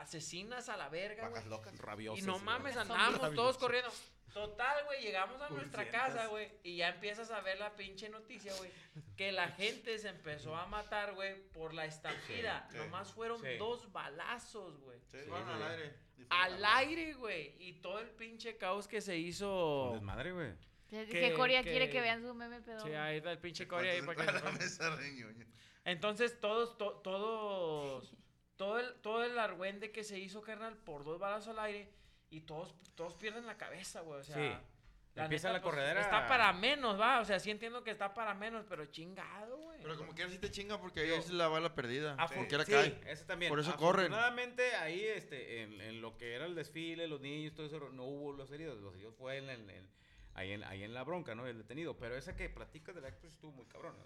asesinas 0.00 0.68
a 0.68 0.76
la 0.76 0.88
verga, 0.88 1.22
güey. 1.28 1.32
Vacas 1.42 1.46
locas. 1.46 1.78
Rabiosas. 1.78 2.22
Y 2.22 2.26
no 2.26 2.38
mames, 2.40 2.74
Son 2.74 2.82
andábamos 2.82 3.18
todos 3.20 3.30
rabiosas. 3.36 3.56
corriendo. 3.58 3.90
Total, 4.32 4.84
güey, 4.84 5.00
llegamos 5.02 5.40
a 5.40 5.48
nuestra 5.48 5.88
casa, 5.88 6.26
güey, 6.26 6.48
y 6.62 6.76
ya 6.76 6.90
empiezas 6.90 7.30
a 7.30 7.40
ver 7.40 7.58
la 7.58 7.74
pinche 7.76 8.10
noticia, 8.10 8.52
güey, 8.58 8.70
que 9.16 9.32
la 9.32 9.48
gente 9.52 9.98
se 9.98 10.10
empezó 10.10 10.54
a 10.54 10.66
matar, 10.66 11.14
güey, 11.14 11.42
por 11.50 11.72
la 11.72 11.86
estampida. 11.86 12.66
Sí, 12.68 12.76
sí. 12.76 12.78
Nomás 12.84 13.12
fueron 13.12 13.40
Sí. 13.40 13.56
dos 13.58 13.90
balazos, 13.90 14.78
güey. 14.80 15.00
Sí, 15.10 15.16
Fueron 15.26 15.48
al 15.48 15.62
aire. 15.62 15.94
Al 16.28 16.64
aire, 16.64 17.14
güey, 17.14 17.56
y 17.58 17.80
todo 17.80 18.00
el 18.00 18.10
pinche 18.10 18.58
caos 18.58 18.86
que 18.86 19.00
se 19.00 19.16
hizo. 19.16 19.92
desmadre, 19.94 20.32
güey. 20.32 20.52
Que, 20.90 21.06
Que- 21.06 21.34
Coria 21.34 21.62
que- 21.62 21.70
quiere 21.70 21.90
que 21.90 22.00
vean 22.00 22.22
su 22.22 22.34
meme 22.34 22.60
pedo. 22.60 22.80
Sí, 22.80 22.92
ahí 22.92 23.16
está 23.16 23.32
el 23.32 23.38
pinche 23.38 23.66
Corea 23.66 23.94
ahí 23.94 24.02
para 24.02 24.26
que 24.26 24.32
la 24.44 24.52
mesa, 24.52 24.94
reñoño. 24.94 25.46
Entonces, 25.90 26.38
todos, 26.40 26.76
to- 26.78 27.00
todos, 27.04 28.14
todo 28.56 28.78
el, 28.78 28.94
todo 29.00 29.24
el 29.24 29.38
argüende 29.38 29.90
que 29.92 30.04
se 30.04 30.18
hizo, 30.18 30.40
carnal, 30.42 30.76
por 30.76 31.04
dos 31.04 31.18
balazos 31.18 31.48
al 31.48 31.58
aire, 31.60 31.90
y 32.30 32.42
todos, 32.42 32.74
todos 32.94 33.14
pierden 33.14 33.46
la 33.46 33.56
cabeza, 33.56 34.00
güey, 34.00 34.20
o 34.20 34.24
sea... 34.24 34.36
Sí. 34.36 34.64
Empieza 35.16 35.48
la 35.52 35.60
pues, 35.60 35.74
corredera. 35.74 36.00
Está 36.00 36.28
para 36.28 36.52
menos, 36.52 37.00
va, 37.00 37.18
o 37.18 37.24
sea, 37.24 37.40
sí 37.40 37.50
entiendo 37.50 37.82
que 37.82 37.90
está 37.90 38.14
para 38.14 38.34
menos, 38.34 38.64
pero 38.68 38.86
chingado, 38.86 39.56
güey. 39.56 39.80
Pero 39.82 39.96
como 39.96 40.14
quiera 40.14 40.30
sí 40.30 40.38
te 40.38 40.48
chinga 40.48 40.80
porque 40.80 41.00
ahí 41.00 41.10
es 41.10 41.30
la 41.32 41.48
bala 41.48 41.74
perdida. 41.74 42.16
Afor- 42.16 42.34
Como 42.34 42.46
quiera 42.46 42.64
sí, 42.64 42.70
cae. 42.70 43.00
eso 43.04 43.24
también. 43.24 43.48
Por 43.50 43.58
eso 43.58 43.74
corren. 43.74 44.12
Afortunadamente, 44.12 44.76
ahí, 44.76 45.00
este, 45.02 45.62
en, 45.62 45.80
en 45.80 46.00
lo 46.02 46.16
que 46.16 46.34
era 46.34 46.44
el 46.46 46.54
desfile, 46.54 47.08
los 47.08 47.20
niños, 47.20 47.52
todo 47.52 47.66
eso, 47.66 47.80
no 47.90 48.04
hubo 48.04 48.32
los 48.32 48.52
heridos. 48.52 48.78
Los 48.80 48.94
heridos 48.94 49.16
fue 49.16 49.38
en, 49.38 49.48
el- 49.50 49.68
en- 49.68 49.90
ahí, 50.34 50.52
en, 50.52 50.62
ahí 50.62 50.84
en 50.84 50.94
la 50.94 51.02
bronca, 51.02 51.34
¿no? 51.34 51.48
El 51.48 51.58
detenido. 51.58 51.96
Pero 51.98 52.14
esa 52.16 52.36
que 52.36 52.48
platicas 52.48 52.94
del 52.94 53.06
acto 53.06 53.26
estuvo 53.26 53.50
muy 53.50 53.66
cabrón, 53.66 53.96
¿no? 53.98 54.04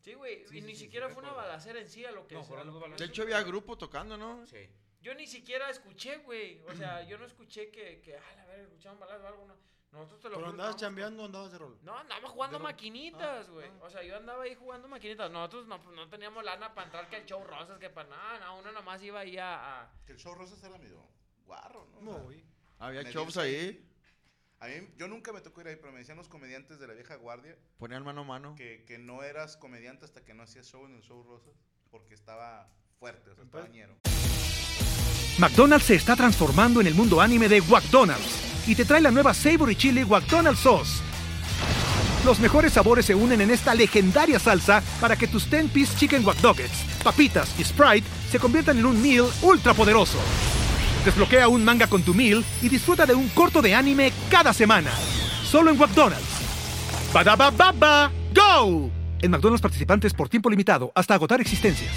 Sí, 0.00 0.14
güey, 0.14 0.46
Sí, 0.46 0.58
y 0.58 0.60
sí, 0.60 0.66
ni 0.66 0.74
sí, 0.74 0.84
siquiera 0.84 1.08
sí, 1.08 1.14
fue 1.14 1.22
una 1.22 1.32
balacera 1.32 1.78
en 1.80 1.88
sí 1.88 2.04
a 2.04 2.10
lo 2.10 2.26
que 2.26 2.34
No, 2.34 2.44
fueron 2.44 2.66
lo 2.66 2.72
dos 2.72 2.80
que 2.82 2.88
balazos. 2.88 3.06
De 3.06 3.12
hecho 3.12 3.22
había 3.22 3.40
güey. 3.40 3.50
grupo 3.50 3.76
tocando, 3.78 4.16
¿no? 4.16 4.46
Sí. 4.46 4.68
Yo 5.02 5.14
ni 5.14 5.26
siquiera 5.26 5.70
escuché, 5.70 6.18
güey, 6.18 6.60
o 6.68 6.74
sea, 6.74 7.02
yo 7.02 7.16
no 7.18 7.24
escuché 7.24 7.70
que, 7.70 8.00
que 8.02 8.16
ah, 8.16 8.34
la 8.36 8.44
verga, 8.46 8.62
escuchaban 8.64 8.98
balazos 9.00 9.24
o 9.24 9.28
algo, 9.28 9.46
no. 9.46 9.70
Nosotros 9.92 10.20
te 10.20 10.28
lo 10.28 10.34
Pero 10.36 10.46
juro, 10.46 10.50
andabas 10.52 10.76
chambeando 10.76 11.22
o 11.22 11.26
andabas 11.26 11.50
de 11.50 11.58
rol. 11.58 11.78
No, 11.82 11.96
andaba 11.98 12.28
jugando 12.28 12.58
De 12.58 12.62
maquinitas, 12.64 13.48
Ah, 13.48 13.50
güey. 13.50 13.66
ah. 13.68 13.78
O 13.84 13.90
sea, 13.90 14.02
yo 14.04 14.16
andaba 14.16 14.44
ahí 14.44 14.54
jugando 14.54 14.86
maquinitas. 14.86 15.28
Nosotros 15.32 15.66
no, 15.66 15.82
pues, 15.82 15.96
no 15.96 16.08
teníamos 16.08 16.44
lana 16.44 16.72
para 16.74 16.84
entrar 16.86 17.08
que 17.10 17.16
el 17.16 17.24
show 17.26 17.42
rosas, 17.42 17.76
que 17.78 17.90
para 17.90 18.08
nada, 18.08 18.38
no, 18.38 18.58
uno 18.60 18.70
nomás 18.70 19.02
iba 19.02 19.18
ahí 19.20 19.36
a... 19.36 19.80
a- 19.82 19.92
Que 20.06 20.12
el 20.12 20.18
show 20.18 20.32
Rosas 20.34 20.62
era 20.62 20.78
medio 20.78 21.02
guarro, 21.44 21.88
¿no? 21.92 21.98
O 21.98 22.14
sea, 22.14 22.22
Muy. 22.22 22.44
Había 22.78 23.02
shows 23.02 23.36
ahí. 23.36 23.84
A 24.60 24.66
mí, 24.66 24.74
yo 24.98 25.08
nunca 25.08 25.32
me 25.32 25.40
tocó 25.40 25.62
ir 25.62 25.68
ahí, 25.68 25.76
pero 25.80 25.90
me 25.92 26.00
decían 26.00 26.18
los 26.18 26.28
comediantes 26.28 26.78
de 26.78 26.86
la 26.86 26.92
vieja 26.92 27.16
guardia 27.16 27.56
Ponían 27.78 28.04
mano 28.04 28.20
a 28.20 28.24
mano. 28.24 28.54
que, 28.56 28.84
que 28.86 28.98
no 28.98 29.22
eras 29.22 29.56
comediante 29.56 30.04
hasta 30.04 30.22
que 30.22 30.34
no 30.34 30.42
hacías 30.42 30.66
show 30.66 30.84
en 30.84 30.94
el 30.96 31.00
show 31.02 31.22
Rosas, 31.22 31.54
porque 31.90 32.14
estaba 32.14 32.68
fuerte, 32.98 33.30
o 33.30 33.34
sea, 33.34 33.44
estaba 33.44 33.66
ñero. 33.68 33.96
McDonald's 35.38 35.86
se 35.86 35.94
está 35.94 36.14
transformando 36.14 36.82
en 36.82 36.86
el 36.88 36.94
mundo 36.94 37.22
anime 37.22 37.48
de 37.48 37.62
McDonald's 37.62 38.68
y 38.68 38.74
te 38.74 38.84
trae 38.84 39.00
la 39.00 39.10
nueva 39.10 39.32
Savory 39.32 39.76
Chili 39.76 40.04
McDonald's 40.04 40.60
Sauce. 40.60 41.02
Los 42.26 42.38
mejores 42.38 42.74
sabores 42.74 43.06
se 43.06 43.14
unen 43.14 43.40
en 43.40 43.50
esta 43.50 43.74
legendaria 43.74 44.38
salsa 44.38 44.82
para 45.00 45.16
que 45.16 45.26
tus 45.26 45.50
10-piece 45.50 45.96
chicken 45.96 46.22
wack 46.26 46.42
nuggets, 46.42 46.84
papitas 47.02 47.58
y 47.58 47.64
Sprite 47.64 48.06
se 48.30 48.38
conviertan 48.38 48.76
en 48.76 48.84
un 48.84 49.00
meal 49.00 49.24
ultra 49.40 49.72
poderoso. 49.72 50.18
Desbloquea 51.04 51.48
un 51.48 51.64
manga 51.64 51.86
con 51.86 52.02
tu 52.02 52.14
meal 52.14 52.44
y 52.60 52.68
disfruta 52.68 53.06
de 53.06 53.14
un 53.14 53.28
corto 53.30 53.62
de 53.62 53.74
anime 53.74 54.12
cada 54.30 54.52
semana. 54.52 54.90
Solo 55.42 55.70
en 55.70 55.78
McDonald's. 55.78 56.40
Badaba 57.12 57.50
baba, 57.50 58.12
go. 58.34 58.90
En 59.22 59.30
McDonald's 59.30 59.62
participantes 59.62 60.12
por 60.12 60.28
tiempo 60.28 60.50
limitado 60.50 60.92
hasta 60.94 61.14
agotar 61.14 61.40
existencias. 61.40 61.90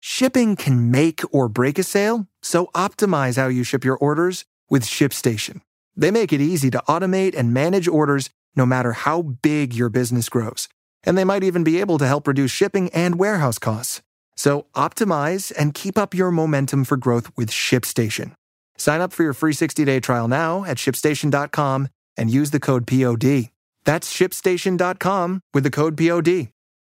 Shipping 0.00 0.56
can 0.56 0.90
make 0.90 1.22
or 1.32 1.48
break 1.48 1.78
a 1.78 1.82
sale, 1.82 2.26
so 2.42 2.68
optimize 2.74 3.36
how 3.36 3.48
you 3.48 3.62
ship 3.62 3.84
your 3.84 3.96
orders 3.98 4.44
with 4.70 4.84
ShipStation. 4.84 5.60
They 5.96 6.10
make 6.10 6.32
it 6.32 6.40
easy 6.40 6.70
to 6.70 6.82
automate 6.88 7.36
and 7.36 7.52
manage 7.52 7.88
orders 7.88 8.30
no 8.56 8.64
matter 8.64 8.92
how 8.92 9.22
big 9.42 9.74
your 9.74 9.88
business 9.88 10.28
grows. 10.28 10.68
And 11.04 11.16
they 11.16 11.24
might 11.24 11.44
even 11.44 11.62
be 11.62 11.80
able 11.80 11.98
to 11.98 12.06
help 12.06 12.26
reduce 12.26 12.50
shipping 12.50 12.90
and 12.90 13.18
warehouse 13.18 13.58
costs. 13.58 14.02
So 14.38 14.66
optimize 14.76 15.52
and 15.58 15.74
keep 15.74 15.98
up 15.98 16.14
your 16.14 16.30
momentum 16.30 16.84
for 16.84 16.96
growth 16.96 17.28
with 17.36 17.50
ShipStation. 17.50 18.34
Sign 18.76 19.00
up 19.00 19.12
for 19.12 19.24
your 19.24 19.32
free 19.34 19.52
60-day 19.52 19.98
trial 19.98 20.28
now 20.28 20.64
at 20.64 20.76
shipstation.com 20.76 21.88
and 22.16 22.30
use 22.30 22.52
the 22.52 22.60
code 22.60 22.86
POD. 22.86 23.50
That's 23.84 24.06
shipstation.com 24.14 25.40
with 25.52 25.64
the 25.64 25.70
code 25.72 25.96
POD. 25.96 26.52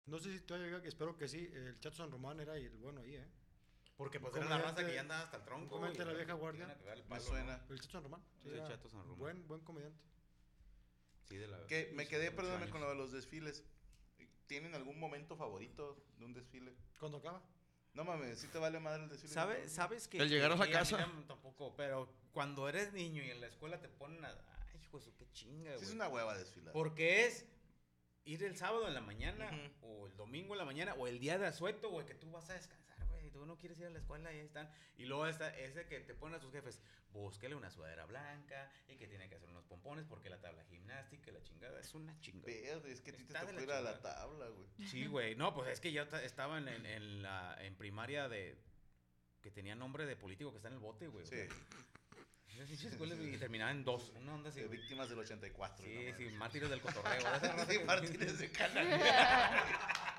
No 0.06 0.18
sé 0.18 0.32
si 0.35 0.40
todavía 0.40 0.66
llega, 0.66 0.82
que 0.82 0.88
espero 0.88 1.16
que 1.16 1.28
sí. 1.28 1.49
El 1.54 1.78
Chato 1.80 1.97
San 1.97 2.11
Román 2.11 2.40
era 2.40 2.56
el 2.59 2.76
bueno 2.76 3.00
ahí, 3.00 3.14
¿eh? 3.14 3.26
Porque 3.97 4.20
pues 4.20 4.37
era 4.37 4.44
la 4.47 4.59
raza 4.59 4.85
que 4.85 4.92
ya 4.92 5.00
andaba 5.00 5.23
hasta 5.23 5.38
el 5.38 5.44
tronco. 5.44 5.76
Un 5.76 5.80
comediante 5.82 6.04
la 6.04 6.12
vieja 6.12 6.35
guardia. 6.35 6.66
viene 6.66 6.73
a 6.75 6.76
cagar 6.78 6.97
el 6.99 7.02
Me 7.04 7.09
palo, 7.09 7.23
suena. 7.23 7.56
¿no? 7.56 7.75
El 7.75 7.80
Chato 7.80 7.92
San 7.92 8.02
Román. 8.02 8.20
Sí, 8.42 8.49
el 8.50 8.54
era 8.56 8.68
Chato 8.68 8.88
San 8.90 9.00
Román. 9.00 9.18
Buen, 9.18 9.49
buen 9.49 9.61
comediante. 9.62 9.99
Sí, 11.30 11.37
de 11.37 11.47
la- 11.47 11.66
Que 11.68 11.90
me 11.94 12.06
quedé, 12.06 12.32
perdóname, 12.32 12.68
con 12.68 12.82
lo 12.82 12.90
de 12.90 12.97
los 12.97 13.12
desfiles. 13.12 13.62
¿Tienen 14.50 14.75
algún 14.75 14.99
momento 14.99 15.37
favorito 15.37 15.97
de 16.19 16.25
un 16.25 16.35
desfile? 16.35 16.75
¿Cuándo 16.99 17.19
acaba? 17.19 17.40
No 17.95 18.02
mames, 18.02 18.40
si 18.40 18.49
te 18.49 18.59
vale 18.59 18.80
madre 18.80 19.04
el 19.04 19.09
desfile. 19.09 19.33
¿Sabe- 19.33 19.69
¿Sabes 19.69 20.09
que 20.09 20.19
El 20.19 20.28
llegar 20.28 20.50
a 20.50 20.57
la 20.57 20.64
sí, 20.64 20.71
mí 20.71 20.75
casa. 20.76 20.99
tam- 20.99 21.25
tampoco, 21.28 21.76
pero 21.76 22.12
cuando 22.33 22.69
eres 22.69 22.92
niño 22.92 23.23
y 23.23 23.30
en 23.30 23.40
la 23.40 23.47
escuela 23.47 23.80
te 23.80 23.88
ponen 23.88 24.25
a. 24.25 24.28
Ay, 24.28 24.80
hijo 24.83 24.99
de 24.99 25.04
su 25.04 25.14
qué 25.14 25.30
chinga, 25.30 25.71
Sí, 25.71 25.76
güey. 25.76 25.88
es 25.88 25.95
una 25.95 26.09
hueva 26.09 26.37
desfilar. 26.37 26.73
Porque 26.73 27.26
es 27.26 27.47
ir 28.25 28.42
el 28.42 28.57
sábado 28.57 28.88
en 28.88 28.95
la 28.95 29.00
mañana, 29.00 29.49
o 29.83 30.09
el 30.09 30.16
domingo 30.16 30.54
en 30.54 30.59
la 30.59 30.64
mañana, 30.64 30.95
o 30.95 31.07
el 31.07 31.21
día 31.21 31.38
de 31.38 31.47
asueto, 31.47 31.88
güey, 31.90 32.04
que 32.04 32.14
tú 32.16 32.28
vas 32.33 32.50
a 32.50 32.54
descansar. 32.54 33.00
Tú 33.40 33.47
no 33.47 33.56
quieres 33.56 33.78
ir 33.78 33.87
a 33.87 33.90
la 33.90 33.99
escuela 33.99 34.30
y 34.30 34.37
ahí 34.37 34.44
están. 34.44 34.70
Y 34.99 35.06
luego 35.06 35.26
está 35.26 35.49
ese 35.56 35.87
que 35.87 36.00
te 36.00 36.12
ponen 36.14 36.35
a 36.37 36.40
tus 36.40 36.52
jefes, 36.52 36.78
búsquele 37.11 37.54
una 37.54 37.70
sudadera 37.70 38.04
blanca 38.04 38.70
y 38.87 38.97
que 38.97 39.06
tiene 39.09 39.30
que 39.30 39.37
hacer 39.37 39.49
unos 39.49 39.64
pompones 39.64 40.04
porque 40.04 40.28
la 40.28 40.38
tabla 40.42 40.62
gimnástica, 40.64 41.32
la 41.32 41.42
chingada, 41.42 41.80
es 41.80 41.94
una 41.94 42.20
chingada. 42.20 42.52
Verde, 42.52 42.92
es 42.92 43.00
que 43.00 43.12
a 43.12 43.14
ti 43.16 43.25
te 43.25 43.32
tocó 43.32 43.50
la 43.52 43.62
ir 43.62 43.73
a 43.73 43.80
la 43.80 43.99
tabla, 44.02 44.47
güey. 44.49 44.68
Sí, 44.88 45.06
güey. 45.06 45.37
No, 45.37 45.54
pues 45.54 45.70
es 45.70 45.80
que 45.80 45.90
yo 45.90 46.06
ta- 46.06 46.23
estaba 46.23 46.59
en, 46.59 46.68
en, 46.68 46.85
en 46.85 47.23
la, 47.23 47.56
en 47.64 47.75
primaria 47.76 48.28
de. 48.28 48.59
que 49.40 49.50
tenía 49.50 49.75
nombre 49.75 50.04
de 50.04 50.16
político 50.16 50.50
que 50.50 50.59
está 50.59 50.68
en 50.68 50.75
el 50.75 50.80
bote, 50.80 51.06
güey. 51.09 51.25
Sí. 51.25 51.38
Güey, 52.99 53.35
y 53.37 53.38
terminaba 53.38 53.70
en 53.70 53.85
dos. 53.85 54.11
Una 54.16 54.35
onda 54.35 54.50
así, 54.50 54.61
De 54.61 54.66
güey. 54.66 54.80
víctimas 54.80 55.09
del 55.09 55.18
84. 55.20 55.87
Sí, 55.87 56.09
no 56.11 56.16
sí, 56.18 56.25
mártires 56.37 56.68
del 56.68 56.82
cotorreo. 56.82 57.40
de 57.40 57.66
Sí, 57.78 57.85
mártires 57.87 58.38
de. 58.38 58.50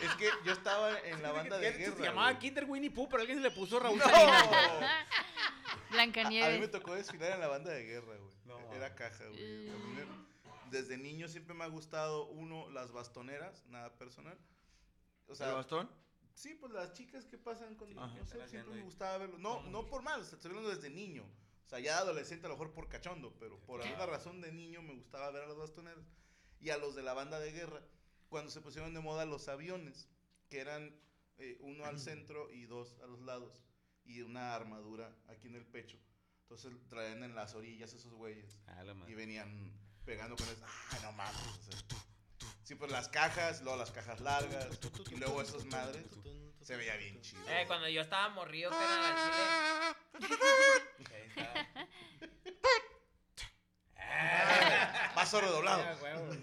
es 0.00 0.14
que 0.16 0.28
yo 0.44 0.52
estaba 0.52 0.98
en 1.00 1.22
la 1.22 1.32
banda 1.32 1.58
de 1.58 1.72
Se 1.72 1.78
guerra. 1.78 2.04
llamaba 2.04 2.30
güey. 2.32 2.38
Kinder 2.40 2.64
Winnie 2.64 2.90
Pooh, 2.90 3.08
pero 3.08 3.20
alguien 3.20 3.38
se 3.38 3.42
le 3.42 3.50
puso 3.50 3.78
Raúl 3.80 3.98
No. 3.98 4.04
Salinas. 4.04 4.42
A 4.46 4.50
mí 4.50 4.86
me 5.90 5.90
Blancanieves. 5.90 6.70
tocó 6.70 6.94
desfilar 6.94 7.32
en 7.32 7.40
la 7.40 7.48
banda 7.48 7.70
de 7.70 7.84
guerra, 7.84 8.16
güey. 8.16 8.34
No. 8.44 8.72
Era 8.74 8.94
caja, 8.94 9.24
güey. 9.28 9.68
Me- 9.68 10.24
Desde 10.70 10.96
niño 10.98 11.28
siempre 11.28 11.54
me 11.54 11.64
ha 11.64 11.68
gustado, 11.68 12.26
uno, 12.26 12.68
las 12.70 12.90
bastoneras, 12.90 13.64
nada 13.66 13.94
personal. 13.96 14.36
O 15.28 15.34
sea, 15.34 15.48
¿El 15.50 15.54
bastón? 15.54 15.88
Sí, 16.34 16.54
pues 16.54 16.72
las 16.72 16.92
chicas 16.94 17.24
que 17.26 17.38
pasan 17.38 17.76
con. 17.76 17.96
Ajá. 17.96 18.12
No 18.18 18.24
sé, 18.26 18.48
siempre 18.48 18.74
me 18.74 18.82
gustaba 18.82 19.18
verlo. 19.18 19.38
No, 19.38 19.62
no 19.64 19.86
por 19.86 20.02
mal, 20.02 20.20
o 20.20 20.24
sea, 20.24 20.34
estoy 20.34 20.50
hablando 20.50 20.70
desde 20.74 20.90
niño. 20.90 21.22
O 21.64 21.68
sea, 21.68 21.78
ya 21.78 21.98
adolescente, 21.98 22.46
a 22.46 22.48
lo 22.48 22.56
mejor 22.56 22.72
por 22.72 22.88
cachondo, 22.88 23.32
pero 23.38 23.58
por 23.60 23.80
alguna 23.82 24.04
razón 24.06 24.40
de 24.40 24.50
niño 24.52 24.82
me 24.82 24.94
gustaba 24.94 25.30
ver 25.30 25.44
a 25.44 25.46
los 25.46 25.56
bastoneros. 25.56 26.04
Y 26.60 26.70
a 26.70 26.76
los 26.78 26.94
de 26.96 27.02
la 27.02 27.14
banda 27.14 27.38
de 27.38 27.52
guerra, 27.52 27.80
cuando 28.34 28.50
se 28.50 28.60
pusieron 28.60 28.92
de 28.92 28.98
moda 28.98 29.24
los 29.24 29.46
aviones, 29.46 30.08
que 30.50 30.58
eran 30.58 30.92
eh, 31.38 31.56
uno 31.60 31.84
al 31.84 32.00
centro 32.00 32.50
y 32.50 32.66
dos 32.66 32.98
a 33.04 33.06
los 33.06 33.20
lados, 33.20 33.56
y 34.04 34.22
una 34.22 34.56
armadura 34.56 35.16
aquí 35.28 35.46
en 35.46 35.54
el 35.54 35.64
pecho. 35.64 35.96
Entonces 36.40 36.72
traían 36.88 37.22
en 37.22 37.36
las 37.36 37.54
orillas 37.54 37.92
esos 37.92 38.12
güeyes. 38.12 38.58
Ah, 38.66 38.82
la 38.82 38.94
madre. 38.94 39.12
Y 39.12 39.14
venían 39.14 39.72
pegando 40.04 40.34
con 40.34 40.48
eso. 40.48 40.64
¡Ay, 40.90 40.98
no 41.04 41.12
mames! 41.12 41.46
o 41.46 41.62
sea. 41.62 41.78
sí, 42.64 42.74
pues 42.74 42.90
las 42.90 43.08
cajas, 43.08 43.62
luego 43.62 43.78
las 43.78 43.92
cajas 43.92 44.18
largas, 44.18 44.80
y 45.12 45.14
luego 45.14 45.40
esas 45.40 45.64
madres. 45.66 46.04
Se 46.60 46.76
veía 46.76 46.96
bien 46.96 47.20
chido. 47.20 47.48
Eh, 47.48 47.66
cuando 47.68 47.88
yo 47.88 48.00
estaba 48.00 48.30
morrido, 48.30 48.70
que 48.70 48.76
era 48.76 49.10
al 49.10 49.16
chile. 50.18 50.28
Ahí 51.14 51.22
está. 51.28 51.68
Paso 55.14 55.40
redoblado. 55.40 55.84
Ah, 55.88 55.96
huevo. 56.02 56.34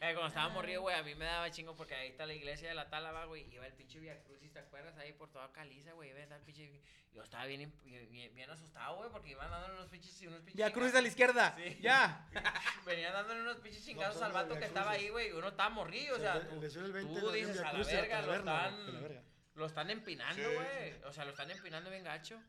Eh, 0.00 0.12
cuando 0.14 0.28
estaba 0.28 0.48
morrido, 0.50 0.82
güey, 0.82 0.94
a 0.96 1.02
mí 1.02 1.14
me 1.16 1.24
daba 1.24 1.50
chingo 1.50 1.74
porque 1.74 1.94
ahí 1.94 2.08
está 2.08 2.24
la 2.24 2.32
iglesia 2.34 2.68
de 2.68 2.74
la 2.74 2.88
Tálava, 2.88 3.24
güey. 3.24 3.52
Iba 3.52 3.66
el 3.66 3.72
pinche 3.72 3.98
Via 3.98 4.22
Crucis, 4.22 4.52
¿te 4.52 4.60
acuerdas? 4.60 4.96
Ahí 4.98 5.12
por 5.12 5.28
toda 5.30 5.50
Caliza, 5.52 5.92
güey. 5.92 6.10
Iba 6.10 6.20
el 6.20 6.42
pinche. 6.44 6.80
Yo 7.12 7.22
estaba 7.24 7.46
bien, 7.46 7.72
bien, 7.84 8.32
bien- 8.34 8.48
asustado, 8.50 8.96
güey, 8.98 9.10
porque 9.10 9.30
iban 9.30 9.50
dándole 9.50 9.74
unos 9.74 9.88
pinches. 9.88 10.20
Unos 10.22 10.38
pinches 10.40 10.54
Via 10.54 10.66
Cruz 10.66 10.92
chingazos. 10.92 10.98
a 10.98 11.02
la 11.02 11.08
izquierda. 11.08 11.54
Sí. 11.56 11.78
Ya. 11.80 12.28
Venían 12.86 13.12
dándole 13.12 13.40
unos 13.42 13.56
pinches 13.56 13.84
chingazos 13.84 14.14
son 14.14 14.24
al 14.26 14.32
vato 14.32 14.56
que 14.56 14.66
estaba 14.66 14.90
Crucis. 14.90 15.04
ahí, 15.04 15.10
güey. 15.10 15.28
y 15.30 15.32
Uno 15.32 15.48
estaba 15.48 15.70
morrido, 15.70 16.16
o 16.16 16.20
sea. 16.20 16.34
el- 16.36 16.46
tú- 16.48 16.54
el 16.54 16.60
desfile 16.60 16.82
del 16.84 16.92
20 16.92 17.14
tú 17.20 17.26
lo 17.26 17.32
dices, 17.32 17.58
a 17.58 17.62
la 17.64 17.70
Crucis, 17.72 17.94
verga, 17.94 18.22
lo 18.22 18.34
están. 18.34 19.18
Lo 19.56 19.66
están 19.66 19.90
empinando, 19.90 20.48
Sí, 20.48 20.54
güey. 20.54 21.02
O 21.02 21.12
sea, 21.12 21.24
lo 21.24 21.32
están 21.32 21.50
empinando 21.50 21.90
bien 21.90 22.04
gacho. 22.04 22.40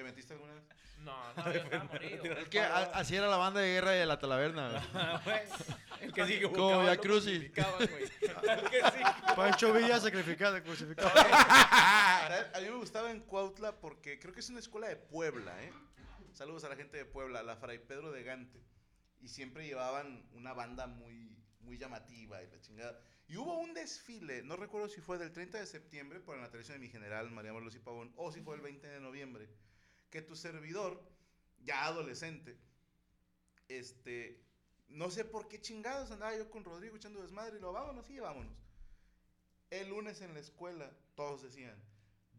¿Te 0.00 0.04
metiste 0.04 0.32
alguna 0.32 0.54
vez? 0.54 0.64
No, 1.00 1.34
no, 1.34 1.44
yo 1.52 1.60
estaba 1.60 1.84
morrido. 1.84 2.24
Es 2.24 2.48
que 2.48 2.58
a- 2.60 2.84
así 2.94 3.16
era 3.16 3.28
la 3.28 3.36
banda 3.36 3.60
de 3.60 3.68
guerra 3.70 3.90
de 3.90 4.06
la 4.06 4.18
Talaverna. 4.18 4.70
güey. 4.70 4.82
Ah, 4.94 5.20
güey. 5.22 5.40
El 6.00 6.12
que 6.14 6.26
sí 6.26 6.40
Como 6.40 6.80
Via 6.80 6.96
Crucis. 6.96 7.50
Pancho 9.36 9.74
Villa 9.74 10.00
sacrificado, 10.00 10.62
crucificado. 10.62 11.10
A 11.14 12.60
mí 12.62 12.64
me 12.70 12.76
gustaba 12.76 13.10
en 13.10 13.20
Cuautla 13.20 13.78
porque 13.78 14.18
creo 14.18 14.32
que 14.32 14.40
es 14.40 14.48
una 14.48 14.60
escuela 14.60 14.88
de 14.88 14.96
Puebla, 14.96 15.52
¿eh? 15.62 15.70
Saludos 16.32 16.64
a 16.64 16.70
la 16.70 16.76
gente 16.76 16.96
de 16.96 17.04
Puebla, 17.04 17.42
la 17.42 17.56
Fray 17.56 17.78
Pedro 17.78 18.10
de 18.10 18.22
Gante. 18.22 18.58
Y 19.20 19.28
siempre 19.28 19.66
llevaban 19.66 20.26
una 20.32 20.54
banda 20.54 20.86
muy, 20.86 21.36
muy 21.60 21.76
llamativa 21.76 22.42
y 22.42 22.46
la 22.46 22.58
chingada. 22.62 22.98
Y 23.28 23.36
hubo 23.36 23.58
un 23.58 23.74
desfile, 23.74 24.42
no 24.42 24.56
recuerdo 24.56 24.88
si 24.88 25.02
fue 25.02 25.18
del 25.18 25.30
30 25.30 25.58
de 25.58 25.66
septiembre 25.66 26.20
por 26.20 26.36
la 26.36 26.42
natalicio 26.44 26.72
de 26.72 26.80
mi 26.80 26.88
general, 26.88 27.30
María 27.30 27.52
Morelos 27.52 27.74
y 27.74 27.78
Pavón, 27.80 28.14
o 28.16 28.32
si 28.32 28.40
fue 28.40 28.54
el 28.56 28.62
20 28.62 28.86
de 28.88 29.00
noviembre, 29.00 29.50
que 30.10 30.22
tu 30.22 30.36
servidor, 30.36 31.00
ya 31.64 31.84
adolescente, 31.86 32.58
este, 33.68 34.42
no 34.88 35.10
sé 35.10 35.24
por 35.24 35.48
qué 35.48 35.60
chingados 35.60 36.10
andaba 36.10 36.36
yo 36.36 36.50
con 36.50 36.64
Rodrigo 36.64 36.96
echando 36.96 37.22
desmadre 37.22 37.58
y 37.58 37.60
lo 37.60 37.72
vámonos, 37.72 38.06
sí, 38.06 38.18
vámonos. 38.18 38.52
El 39.70 39.88
lunes 39.88 40.20
en 40.20 40.34
la 40.34 40.40
escuela, 40.40 40.90
todos 41.14 41.42
decían, 41.42 41.76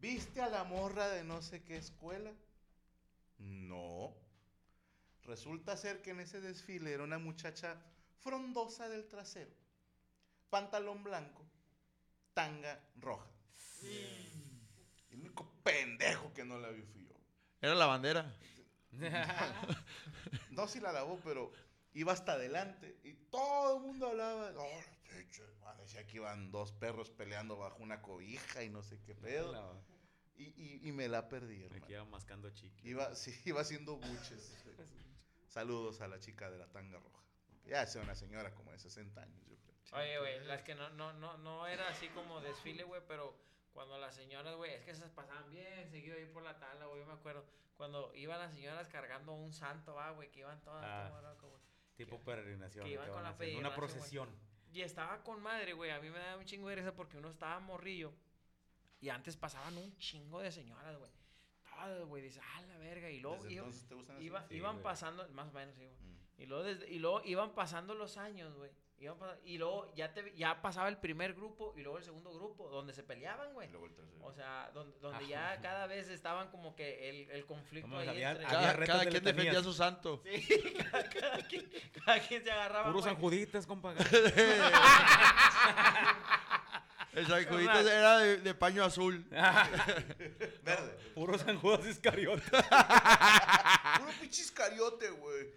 ¿viste 0.01 0.41
a 0.41 0.49
la 0.49 0.65
morra 0.65 1.07
de 1.09 1.23
no 1.23 1.41
sé 1.41 1.63
qué 1.63 1.77
escuela? 1.77 2.33
No. 3.37 4.13
Resulta 5.23 5.77
ser 5.77 6.01
que 6.01 6.11
en 6.11 6.19
ese 6.19 6.41
desfile 6.41 6.91
era 6.91 7.03
una 7.03 7.19
muchacha 7.19 7.81
frondosa 8.19 8.89
del 8.89 9.07
trasero, 9.07 9.51
pantalón 10.49 11.03
blanco, 11.03 11.45
tanga 12.33 12.83
roja. 12.97 13.29
El 15.09 15.19
único 15.19 15.49
pendejo 15.63 16.33
que 16.33 16.43
no 16.43 16.59
la 16.59 16.69
vio 16.69 16.85
fui 16.85 17.05
yo. 17.05 17.10
Era 17.61 17.75
la 17.75 17.85
bandera. 17.85 18.35
No 20.51 20.67
si 20.67 20.79
la 20.79 20.91
lavó, 20.91 21.19
pero 21.23 21.51
iba 21.93 22.11
hasta 22.11 22.33
adelante 22.33 22.99
y 23.03 23.13
todo 23.13 23.77
el 23.77 23.83
mundo 23.83 24.07
hablaba. 24.07 24.51
Oh, 24.57 24.81
pinche, 25.09 25.43
parecía 25.61 26.05
que 26.05 26.17
iban 26.17 26.51
dos 26.51 26.73
perros 26.73 27.09
peleando 27.09 27.57
bajo 27.57 27.81
una 27.81 28.01
cobija 28.01 28.63
y 28.63 28.69
no 28.69 28.83
sé 28.83 28.99
qué 29.01 29.15
pedo. 29.15 29.81
Y, 30.35 30.43
y, 30.43 30.89
y 30.89 30.91
me 30.91 31.07
la 31.07 31.29
perdí, 31.29 31.63
hermano. 31.63 31.83
Aquí 31.83 31.93
iba 31.93 32.05
mascando 32.05 32.49
chiqui. 32.49 32.89
Iba, 32.89 33.15
sí, 33.15 33.33
iba 33.45 33.61
haciendo 33.61 33.97
buches. 33.97 34.53
Saludos 35.47 36.01
a 36.01 36.07
la 36.07 36.19
chica 36.19 36.49
de 36.49 36.57
la 36.57 36.67
tanga 36.67 36.99
roja. 36.99 37.23
Ya 37.65 37.85
sea 37.85 38.01
una 38.01 38.15
señora 38.15 38.53
como 38.53 38.71
de 38.71 38.79
60 38.79 39.21
años, 39.21 39.47
yo 39.47 39.55
creo. 39.57 39.75
Oye, 39.93 40.19
güey, 40.19 40.45
las 40.45 40.63
que 40.63 40.75
no, 40.75 40.89
no, 40.91 41.13
no, 41.13 41.37
no 41.37 41.67
era 41.67 41.87
así 41.89 42.07
como 42.09 42.41
desfile, 42.41 42.83
güey, 42.83 43.01
pero 43.07 43.35
cuando 43.73 43.97
las 43.97 44.13
señoras, 44.15 44.55
güey, 44.55 44.73
es 44.73 44.83
que 44.83 44.91
esas 44.91 45.09
pasaban 45.11 45.49
bien 45.51 45.89
seguido 45.89 46.15
ahí 46.17 46.25
por 46.25 46.43
la 46.43 46.57
tala, 46.59 46.85
güey, 46.87 46.99
yo 47.01 47.05
me 47.05 47.13
acuerdo. 47.13 47.45
Cuando 47.77 48.13
iban 48.15 48.39
las 48.39 48.51
señoras 48.53 48.87
cargando 48.89 49.33
un 49.33 49.51
santo, 49.53 49.95
va, 49.95 50.11
güey, 50.11 50.29
que 50.29 50.41
iban 50.41 50.61
todas 50.61 50.83
Ah, 50.85 51.35
como. 51.39 51.57
Tipo 51.95 52.19
peregrinación. 52.19 52.85
que 52.85 52.91
iban 52.93 53.05
que 53.05 53.11
con 53.11 53.23
la 53.23 53.35
Una 53.59 53.75
procesión. 53.75 54.29
Y 54.71 54.81
estaba 54.81 55.23
con 55.23 55.41
madre, 55.41 55.73
güey. 55.73 55.91
A 55.91 55.99
mí 55.99 56.09
me 56.09 56.19
daba 56.19 56.37
un 56.37 56.45
chingo 56.45 56.69
de 56.69 56.75
risa 56.75 56.93
porque 56.93 57.17
uno 57.17 57.29
estaba 57.29 57.59
morrillo. 57.59 58.13
Y 59.01 59.09
antes 59.09 59.35
pasaban 59.35 59.75
un 59.77 59.97
chingo 59.97 60.39
de 60.39 60.51
señoras, 60.51 60.97
güey. 60.97 61.11
Todas, 61.63 62.03
güey. 62.05 62.21
Dice, 62.23 62.39
ah, 62.41 62.61
la 62.61 62.77
verga. 62.77 63.09
Y 63.09 63.19
luego 63.19 63.37
¿Desde 63.37 63.53
iba- 63.53 63.63
entonces 63.65 63.87
te 63.87 63.95
gustan 63.95 64.15
las 64.17 64.23
iba-? 64.25 64.47
Sí, 64.47 64.55
iban 64.55 64.81
pasando, 64.81 65.27
más 65.29 65.49
o 65.49 65.51
menos, 65.51 65.75
sí, 65.75 65.85
güey. 65.85 65.97
Mm. 65.97 66.41
Y 66.41 66.45
luego, 66.45 66.63
desde- 66.63 66.89
y 66.89 66.99
luego 66.99 67.21
iban 67.25 67.51
pasando 67.53 67.95
los 67.95 68.17
años, 68.17 68.53
güey. 68.55 68.71
Y 69.45 69.57
luego 69.57 69.91
ya, 69.95 70.13
te, 70.13 70.31
ya 70.35 70.61
pasaba 70.61 70.87
el 70.87 70.97
primer 70.97 71.33
grupo 71.33 71.73
y 71.75 71.81
luego 71.81 71.97
el 71.97 72.03
segundo 72.03 72.31
grupo, 72.33 72.69
donde 72.69 72.93
se 72.93 73.01
peleaban, 73.03 73.51
güey. 73.53 73.69
O 74.21 74.31
sea, 74.33 74.69
donde, 74.73 74.97
donde 74.99 75.27
ya 75.27 75.59
cada 75.61 75.87
vez 75.87 76.09
estaban 76.09 76.49
como 76.51 76.75
que 76.75 77.09
el, 77.09 77.31
el 77.31 77.45
conflicto 77.45 77.89
Vamos, 77.89 78.03
ahí 78.03 78.09
había- 78.09 78.31
entre... 78.31 78.45
Cada, 78.45 78.85
cada 78.85 79.05
quien 79.07 79.23
defendía 79.23 79.59
a 79.59 79.63
su 79.63 79.73
santo. 79.73 80.21
Sí, 80.31 80.73
cada, 80.91 81.09
cada 81.09 81.37
quien, 81.47 81.69
cada 82.05 82.19
quien 82.19 82.43
se 82.43 82.51
agarraba. 82.51 82.85
Puros 82.87 83.01
güey. 83.03 83.13
sanjuditas, 83.13 83.65
compa. 83.65 83.93
El 87.13 87.27
San 87.27 87.45
Juditas 87.45 87.85
era 87.85 88.17
de, 88.19 88.37
de 88.37 88.53
paño 88.53 88.83
azul. 88.83 89.25
Verde. 90.63 90.97
Puros 91.13 91.41
San 91.41 91.57
Judas 91.57 91.85
Iscariote. 91.85 92.43
Puro 92.51 94.11
pinche 94.19 94.41
iscariote, 94.41 95.09
güey. 95.09 95.47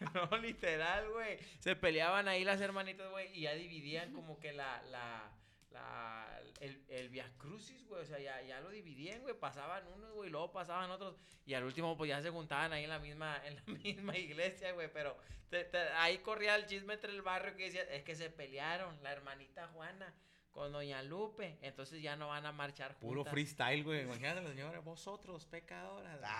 No, 0.14 0.36
literal, 0.38 1.10
güey. 1.10 1.38
Se 1.58 1.76
peleaban 1.76 2.26
ahí 2.28 2.42
las 2.44 2.60
hermanitas, 2.60 3.08
güey, 3.10 3.36
y 3.36 3.42
ya 3.42 3.54
dividían 3.54 4.12
como 4.12 4.38
que 4.40 4.52
la, 4.52 4.82
la, 4.90 5.30
la, 5.70 6.40
el, 6.60 6.82
el 6.88 7.08
Via 7.10 7.30
Crucis, 7.36 7.86
güey. 7.86 8.02
O 8.02 8.06
sea, 8.06 8.18
ya, 8.18 8.40
ya 8.42 8.60
lo 8.60 8.70
dividían, 8.70 9.20
güey. 9.22 9.34
Pasaban 9.38 9.86
unos, 9.88 10.12
güey, 10.14 10.28
y 10.28 10.32
luego 10.32 10.52
pasaban 10.52 10.90
otros. 10.90 11.16
Y 11.44 11.52
al 11.54 11.64
último, 11.64 11.96
pues 11.98 12.08
ya 12.08 12.22
se 12.22 12.30
juntaban 12.30 12.72
ahí 12.72 12.84
en 12.84 12.90
la 12.90 12.98
misma, 12.98 13.40
en 13.44 13.56
la 13.56 13.62
misma 13.84 14.16
iglesia, 14.16 14.72
güey. 14.72 14.90
Pero 14.92 15.16
te- 15.50 15.64
te- 15.64 15.78
ahí 15.92 16.18
corría 16.18 16.54
el 16.56 16.66
chisme 16.66 16.94
entre 16.94 17.12
el 17.12 17.20
barrio 17.22 17.54
que 17.56 17.64
decía, 17.64 17.82
es 17.82 18.02
que 18.02 18.14
se 18.16 18.30
pelearon 18.30 19.02
la 19.02 19.12
hermanita 19.12 19.68
Juana 19.68 20.14
con 20.50 20.72
Doña 20.72 21.02
Lupe. 21.02 21.58
Entonces 21.60 22.00
ya 22.02 22.16
no 22.16 22.28
van 22.28 22.46
a 22.46 22.52
marchar 22.52 22.92
juntas. 22.94 23.06
Puro 23.06 23.24
freestyle, 23.26 23.84
güey. 23.84 24.00
Imagínate, 24.02 24.46
señora, 24.48 24.80
vosotros, 24.80 25.44
pecadoras. 25.44 26.20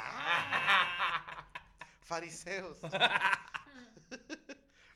Fariseos. 2.03 2.81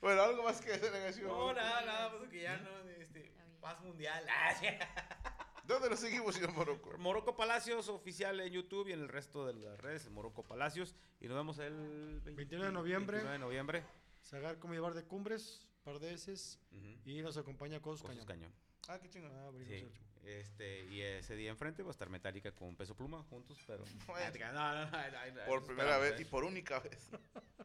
Bueno, 0.04 0.20
algo 0.20 0.42
más 0.42 0.60
que 0.60 0.76
delegación. 0.76 1.28
No, 1.28 1.54
nada, 1.54 1.82
nada, 1.86 2.10
pues 2.10 2.28
que 2.28 2.42
ya 2.42 2.58
no, 2.58 2.90
este, 2.90 3.32
paz 3.58 3.80
mundial. 3.80 4.22
¿Dónde 5.64 5.88
lo 5.88 5.96
seguimos, 5.96 6.34
señor 6.34 6.52
Morocco? 6.52 6.92
Morocco 6.98 7.34
Palacios 7.34 7.88
oficial 7.88 8.38
en 8.40 8.52
YouTube 8.52 8.88
y 8.88 8.92
en 8.92 9.00
el 9.00 9.08
resto 9.08 9.46
de 9.46 9.54
las 9.54 9.80
redes, 9.80 10.10
Morocco 10.10 10.42
Palacios. 10.42 10.94
Y 11.22 11.26
nos 11.26 11.38
vemos 11.38 11.58
el 11.58 12.20
29 12.22 12.66
de 12.66 12.72
noviembre. 12.72 13.16
29 13.16 13.32
de 13.32 13.38
noviembre. 13.38 13.82
Sagar 14.20 14.58
como 14.58 14.74
llevar 14.74 14.92
de 14.92 15.04
cumbres, 15.04 15.66
par 15.84 15.98
de 15.98 16.12
heces. 16.12 16.60
Y 17.06 17.22
nos 17.22 17.38
acompaña 17.38 17.80
Cosas 17.80 18.02
Cosas 18.02 18.26
Cañón. 18.26 18.52
Cañón. 18.52 18.52
Ah, 18.88 18.98
qué 19.00 19.08
chingón. 19.08 19.32
Ah, 19.34 19.50
Sí, 19.66 19.90
este, 20.26 20.84
y 20.84 21.00
ese 21.00 21.34
día 21.34 21.48
enfrente 21.48 21.82
va 21.82 21.88
a 21.88 21.92
estar 21.92 22.10
Metallica 22.10 22.52
con 22.52 22.76
Peso 22.76 22.94
Pluma 22.94 23.22
juntos, 23.22 23.58
pero... 23.66 23.84
No, 24.06 24.14
no, 24.14 24.74
no, 24.74 24.90
no, 24.90 24.90
no, 24.90 25.44
Por 25.46 25.64
primera 25.64 25.96
vez 25.96 26.20
y 26.20 26.26
por 26.26 26.44
única 26.44 26.78
vez. 26.80 27.08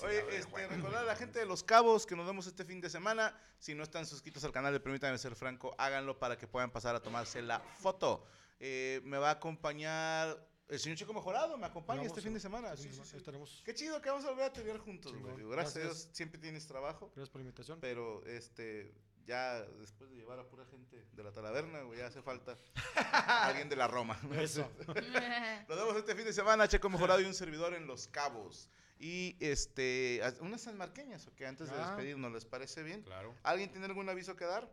Oye, 0.00 0.24
este, 0.36 0.68
recordar 0.68 1.02
a 1.02 1.06
la 1.06 1.16
gente 1.16 1.40
de 1.40 1.46
Los 1.46 1.64
Cabos 1.64 2.06
que 2.06 2.14
nos 2.14 2.26
vemos 2.26 2.46
este 2.46 2.64
fin 2.64 2.80
de 2.80 2.88
semana. 2.88 3.36
Si 3.58 3.74
no 3.74 3.82
están 3.82 4.06
suscritos 4.06 4.44
al 4.44 4.52
canal 4.52 4.72
de 4.72 4.78
Permítanme 4.78 5.18
Ser 5.18 5.34
Franco, 5.34 5.74
háganlo 5.76 6.18
para 6.18 6.38
que 6.38 6.46
puedan 6.46 6.70
pasar 6.70 6.94
a 6.94 7.00
tomarse 7.00 7.42
la 7.42 7.60
foto. 7.60 8.24
Eh, 8.60 9.00
me 9.04 9.18
va 9.18 9.30
a 9.30 9.32
acompañar 9.32 10.46
el 10.68 10.78
señor 10.78 10.98
Chico 10.98 11.12
Mejorado, 11.12 11.56
me 11.56 11.66
acompaña 11.66 12.00
Vamos, 12.02 12.12
este 12.12 12.22
fin 12.22 12.34
de 12.34 12.40
semana. 12.40 12.74
este 12.74 12.92
Sí, 12.92 13.00
sí, 13.02 13.16
estaremos. 13.16 13.62
Qué 13.64 13.74
chido 13.74 14.00
que 14.00 14.10
vamos 14.10 14.24
a 14.24 14.30
volver 14.30 14.44
a 14.44 14.52
tener 14.52 14.78
juntos, 14.78 15.12
güey. 15.12 15.22
Chingón. 15.22 15.36
Digo, 15.36 15.50
Gracias, 15.50 15.76
a 15.76 15.78
Gracias. 15.80 16.04
Dios, 16.04 16.16
siempre 16.16 16.40
tienes 16.40 16.66
trabajo. 16.66 17.06
Gracias 17.14 17.30
por 17.30 17.40
la 17.40 17.46
invitación. 17.46 17.80
Pero 17.80 18.24
este, 18.26 18.94
ya 19.26 19.62
después 19.80 20.10
de 20.10 20.16
llevar 20.16 20.38
a 20.38 20.44
pura 20.44 20.64
gente 20.66 21.06
de 21.12 21.22
la 21.22 21.32
Talaverna, 21.32 21.82
güey, 21.82 21.98
ya 21.98 22.06
hace 22.06 22.22
falta 22.22 22.56
alguien 23.42 23.68
de 23.68 23.76
la 23.76 23.88
Roma. 23.88 24.20
Eso. 24.38 24.70
Nos 25.68 25.78
vemos 25.78 25.96
este 25.96 26.14
fin 26.14 26.24
de 26.24 26.32
semana, 26.32 26.68
Checo 26.68 26.88
Mejorado 26.88 27.20
y 27.20 27.24
un 27.24 27.34
servidor 27.34 27.74
en 27.74 27.86
Los 27.86 28.06
Cabos. 28.06 28.68
Y 28.98 29.36
este, 29.40 30.20
unas 30.40 30.62
sanmarqueñas, 30.62 31.26
¿ok? 31.28 31.42
Antes 31.42 31.68
de 31.70 31.76
Ah. 31.76 31.86
despedirnos, 31.88 32.32
¿les 32.32 32.44
parece 32.44 32.82
bien? 32.82 33.02
Claro. 33.02 33.34
¿Alguien 33.44 33.70
tiene 33.70 33.86
algún 33.86 34.08
aviso 34.08 34.34
que 34.34 34.44
dar? 34.44 34.68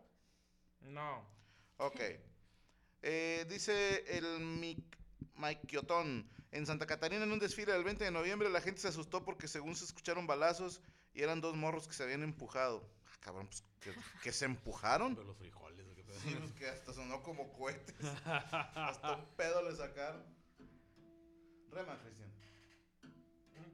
No. 0.80 1.24
Ok. 1.78 2.00
Eh, 3.02 3.46
dice 3.48 4.04
el 4.16 4.24
Mic- 4.40 4.96
Maikiotón. 5.34 6.28
En 6.52 6.64
Santa 6.64 6.86
Catarina, 6.86 7.24
en 7.24 7.32
un 7.32 7.38
desfile 7.38 7.72
del 7.72 7.84
20 7.84 8.04
de 8.04 8.10
noviembre, 8.10 8.48
la 8.48 8.60
gente 8.60 8.80
se 8.80 8.88
asustó 8.88 9.24
porque 9.24 9.46
según 9.46 9.76
se 9.76 9.84
escucharon 9.84 10.26
balazos 10.26 10.80
y 11.12 11.22
eran 11.22 11.40
dos 11.40 11.54
morros 11.54 11.86
que 11.86 11.92
se 11.94 12.02
habían 12.02 12.22
empujado. 12.22 12.88
Ah, 13.04 13.16
cabrón, 13.20 13.46
pues, 13.48 13.62
¿que, 13.80 13.92
que 14.22 14.32
se 14.32 14.46
empujaron? 14.46 15.14
Pero 15.14 15.26
los 15.26 15.36
frijoles, 15.36 15.86
¿o 15.86 15.94
qué 15.94 16.02
pedo? 16.02 16.18
Sí, 16.20 16.34
pues 16.38 16.52
que 16.52 16.68
hasta 16.68 16.94
sonó 16.94 17.22
como 17.22 17.52
cohetes. 17.52 17.94
hasta 18.24 19.16
un 19.16 19.26
pedo 19.36 19.62
le 19.68 19.76
sacaron. 19.76 20.24
Rema, 21.70 21.98
Cristian. 22.00 22.32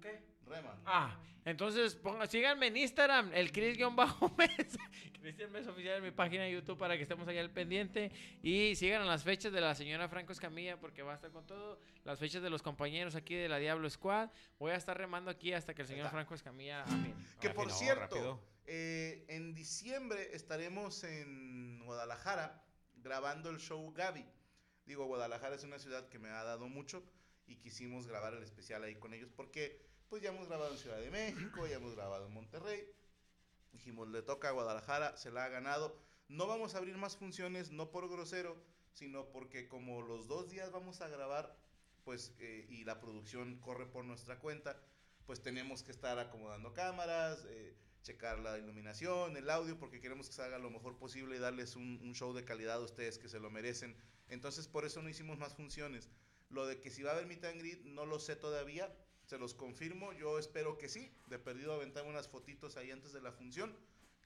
¿Qué? 0.01 0.32
Rema. 0.53 0.77
Ah, 0.85 1.19
entonces 1.45 1.97
ponga, 1.97 2.27
síganme 2.27 2.69
en 2.69 2.77
Instagram, 2.77 3.33
el 3.35 3.51
Cris-Mesa. 3.51 4.79
Cristian 5.23 5.53
Mesa 5.53 5.71
Oficial 5.71 5.99
en 5.99 6.03
mi 6.03 6.11
página 6.11 6.43
de 6.45 6.53
YouTube 6.53 6.77
para 6.77 6.97
que 6.97 7.03
estemos 7.03 7.27
allá 7.29 7.41
al 7.41 7.51
pendiente. 7.51 8.11
Y 8.43 8.75
sigan 8.75 9.07
las 9.07 9.23
fechas 9.23 9.53
de 9.53 9.61
la 9.61 9.75
señora 9.75 10.09
Franco 10.09 10.33
Escamilla 10.33 10.79
porque 10.79 11.03
va 11.03 11.13
a 11.13 11.15
estar 11.15 11.31
con 11.31 11.47
todo. 11.47 11.79
Las 12.05 12.19
fechas 12.19 12.43
de 12.43 12.51
los 12.51 12.63
compañeros 12.63 13.15
aquí 13.15 13.35
de 13.35 13.49
la 13.49 13.59
Diablo 13.59 13.89
Squad. 13.89 14.31
Voy 14.59 14.73
a 14.73 14.77
estar 14.77 14.97
remando 14.99 15.31
aquí 15.31 15.53
hasta 15.53 15.75
que 15.75 15.83
el 15.83 15.89
señor 15.89 16.07
está. 16.07 16.17
Franco 16.17 16.35
Escamilla. 16.35 16.85
Que 17.41 17.51
por 17.51 17.69
no, 17.69 17.75
cierto, 17.75 18.41
eh, 18.67 19.25
en 19.29 19.55
diciembre 19.55 20.35
estaremos 20.35 21.05
en 21.05 21.85
Guadalajara 21.85 22.65
grabando 22.97 23.51
el 23.51 23.59
show 23.59 23.93
Gaby. 23.93 24.27
Digo, 24.87 25.07
Guadalajara 25.07 25.55
es 25.55 25.65
una 25.65 25.79
ciudad 25.79 26.09
que 26.09 26.19
me 26.19 26.29
ha 26.29 26.43
dado 26.43 26.69
mucho 26.69 27.05
y 27.47 27.57
quisimos 27.57 28.07
grabar 28.07 28.35
el 28.35 28.43
especial 28.43 28.83
ahí 28.83 28.97
con 28.97 29.15
ellos 29.15 29.31
porque 29.35 29.92
pues 30.13 30.21
ya 30.21 30.29
hemos 30.29 30.47
grabado 30.47 30.71
en 30.73 30.77
Ciudad 30.77 31.01
de 31.01 31.11
México, 31.11 31.67
ya 31.67 31.77
hemos 31.77 31.95
grabado 31.95 32.27
en 32.27 32.35
Monterrey. 32.35 32.87
Dijimos, 33.73 34.09
le 34.09 34.21
toca 34.21 34.51
a 34.51 34.53
Guadalajara, 34.53 35.17
se 35.17 35.31
la 35.31 35.47
ha 35.47 35.49
ganado. 35.49 35.99
No 36.29 36.47
vamos 36.47 36.75
a 36.75 36.79
abrir 36.79 36.99
más 36.99 37.17
funciones, 37.17 37.71
no 37.71 37.91
por 37.91 38.11
grosero, 38.11 38.63
sino 38.93 39.31
porque 39.31 39.69
como 39.69 40.03
los 40.03 40.29
dos 40.29 40.51
días 40.51 40.71
vamos 40.71 41.01
a 41.01 41.09
grabar, 41.09 41.57
pues, 42.05 42.35
eh, 42.41 42.67
y 42.69 42.85
la 42.85 43.01
producción 43.01 43.59
corre 43.61 43.87
por 43.87 44.05
nuestra 44.05 44.39
cuenta, 44.39 44.79
pues 45.25 45.41
tenemos 45.41 45.83
que 45.83 45.93
estar 45.93 46.19
acomodando 46.19 46.75
cámaras, 46.75 47.47
eh, 47.49 47.75
checar 48.03 48.39
la 48.39 48.59
iluminación, 48.59 49.39
el 49.39 49.49
audio, 49.49 49.79
porque 49.79 50.03
queremos 50.03 50.29
que 50.29 50.35
salga 50.35 50.59
lo 50.59 50.69
mejor 50.69 50.99
posible 50.99 51.37
y 51.37 51.39
darles 51.39 51.75
un, 51.75 51.99
un 52.03 52.15
show 52.15 52.35
de 52.35 52.45
calidad 52.45 52.75
a 52.75 52.81
ustedes 52.81 53.17
que 53.17 53.31
se 53.31 53.41
lo 53.41 53.51
merecen. 53.51 53.97
Entonces, 54.29 54.69
por 54.69 54.85
eso 54.85 55.01
no 55.01 55.09
hicimos 55.09 55.39
más 55.39 55.55
funciones. 55.55 56.11
Lo 56.51 56.67
de 56.67 56.83
que 56.83 56.91
si 56.91 57.03
va 57.03 57.13
a 57.13 57.15
haber 57.15 57.27
meet 57.27 57.43
and 57.45 57.61
greet, 57.61 57.83
no 57.85 58.05
lo 58.05 58.19
sé 58.19 58.37
todavía, 58.37 58.95
se 59.27 59.39
los 59.39 59.55
confirmo, 59.55 60.13
yo 60.13 60.39
espero 60.39 60.77
que 60.79 60.89
sí, 60.89 61.11
de 61.29 61.39
perdido 61.39 61.73
aventar 61.73 62.05
unas 62.05 62.29
fotitos 62.29 62.77
ahí 62.77 62.91
antes 62.91 63.13
de 63.13 63.21
la 63.23 63.33
función. 63.33 63.75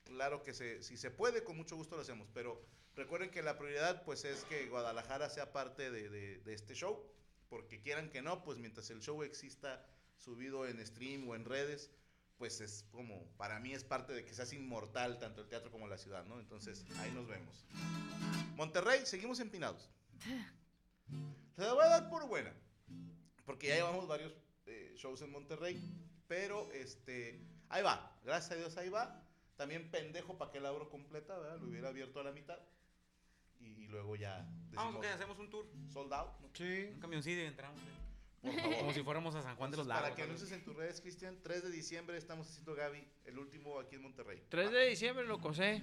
Claro 0.05 0.43
que 0.43 0.55
se, 0.55 0.83
si 0.83 0.97
se 0.97 1.11
puede, 1.11 1.45
con 1.45 1.57
mucho 1.57 1.77
gusto 1.77 1.97
lo 1.97 2.03
hacemos, 2.03 2.29
pero 2.33 2.61
recuerden 2.95 3.31
que 3.31 3.43
la 3.43 3.59
prioridad 3.59 4.03
pues 4.05 4.25
es 4.25 4.45
que 4.45 4.67
Guadalajara 4.69 5.29
sea 5.31 5.53
parte 5.53 5.91
de, 5.91 6.09
de- 6.09 6.39
de 6.39 6.55
este 6.55 6.75
show, 6.75 7.05
porque 7.49 7.81
quieran 7.81 8.11
que 8.11 8.23
no, 8.23 8.43
pues 8.43 8.59
mientras 8.59 8.89
el 8.91 9.01
show 9.01 9.23
exista 9.23 9.85
subido 10.17 10.67
en 10.67 10.85
stream 10.87 11.29
o 11.29 11.35
en 11.35 11.45
redes, 11.45 11.91
pues 12.39 12.61
es 12.61 12.85
como, 12.91 13.23
para 13.37 13.59
mí 13.61 13.73
es 13.73 13.85
parte 13.85 14.13
de 14.13 14.25
que 14.25 14.35
seas 14.35 14.53
inmortal 14.53 15.19
tanto 15.19 15.41
el 15.43 15.49
teatro 15.49 15.71
como 15.71 15.89
la 15.89 15.97
ciudad, 15.99 16.25
¿no? 16.27 16.39
Entonces, 16.39 16.85
ahí 16.99 17.11
nos 17.13 17.27
vemos. 17.27 17.65
Monterrey, 18.57 19.07
seguimos 19.07 19.41
empinados. 19.41 19.89
Se 21.57 21.63
la 21.63 21.73
voy 21.73 21.85
a 21.85 21.89
dar 21.89 22.11
por 22.11 22.27
buena, 22.29 22.53
porque 23.47 23.69
ya 23.69 23.77
llevamos 23.77 24.07
varios 24.07 24.35
shows 24.97 25.23
en 25.23 25.31
Monterrey, 25.31 25.81
pero 26.27 26.71
este, 26.73 27.41
ahí 27.69 27.83
va, 27.83 28.19
gracias 28.25 28.53
a 28.53 28.57
Dios 28.57 28.77
ahí 28.77 28.89
va. 28.89 29.23
También 29.57 29.91
pendejo 29.91 30.37
para 30.37 30.51
que 30.51 30.61
la 30.61 30.69
abro 30.69 30.89
completa, 30.91 31.39
¿verdad? 31.39 31.59
Lo 31.61 31.69
hubiera 31.69 31.89
abierto 31.89 32.21
a 32.21 32.25
la 32.25 32.33
mitad. 32.33 32.59
Y, 33.59 33.85
y 33.85 33.89
luego 33.89 34.15
ya 34.17 34.47
Vamos, 34.73 34.95
decimos, 34.95 34.97
ok, 34.97 35.05
hacemos 35.07 35.39
un 35.39 35.51
tour. 35.51 35.67
sold 35.93 36.13
out. 36.13 36.41
¿no? 36.41 36.49
Sí. 36.53 36.91
Un 36.93 37.01
camioncillo 37.01 37.41
y 37.43 37.47
entramos. 37.47 37.81
eh. 37.81 37.97
Como 38.79 38.93
si 38.93 39.03
fuéramos 39.03 39.35
a 39.35 39.43
San 39.43 39.57
Juan 39.57 39.71
de 39.71 39.79
los 39.79 39.87
Lagos. 39.87 40.03
Para 40.03 40.15
que 40.15 40.23
anuncies 40.23 40.53
en 40.53 40.63
tus 40.63 40.77
redes, 40.77 41.01
Cristian, 41.01 41.39
3 41.43 41.63
de 41.65 41.71
diciembre 41.71 42.17
estamos 42.19 42.49
haciendo 42.49 42.75
Gaby, 42.75 43.03
el 43.25 43.39
último 43.39 43.81
aquí 43.81 43.97
en 43.97 44.03
Monterrey. 44.03 44.43
3 44.51 44.71
de 44.71 44.87
diciembre 44.89 45.25
lo 45.27 45.41
cosé. 45.41 45.83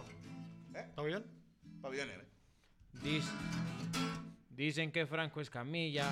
¿Pabellón? 1.01 1.25
Pabellón. 1.81 2.09
Dic- 3.01 3.23
dicen 4.51 4.91
que 4.91 5.07
Franco 5.07 5.41
Escamilla 5.41 6.05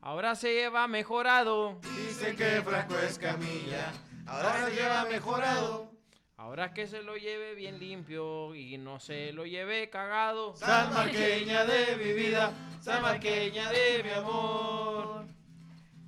Ahora 0.00 0.34
se 0.34 0.54
lleva 0.54 0.88
mejorado. 0.88 1.78
Dicen 1.82 2.34
que 2.34 2.62
Franco 2.62 2.96
es 2.98 3.18
camilla. 3.18 3.92
Ahora 4.26 4.64
se 4.64 4.74
lleva 4.74 5.04
mejorado. 5.04 5.90
Ahora 6.38 6.72
que 6.72 6.86
se 6.86 7.02
lo 7.02 7.16
lleve 7.18 7.54
bien 7.56 7.78
limpio 7.78 8.54
y 8.54 8.78
no 8.78 9.00
se 9.00 9.34
lo 9.34 9.44
lleve 9.44 9.90
cagado. 9.90 10.56
San 10.56 10.94
Marqueña 10.94 11.64
de 11.66 11.96
mi 11.96 12.12
vida, 12.14 12.52
San 12.80 13.02
Marqueña 13.02 13.68
de 13.70 14.02
mi 14.02 14.10
amor. 14.10 15.26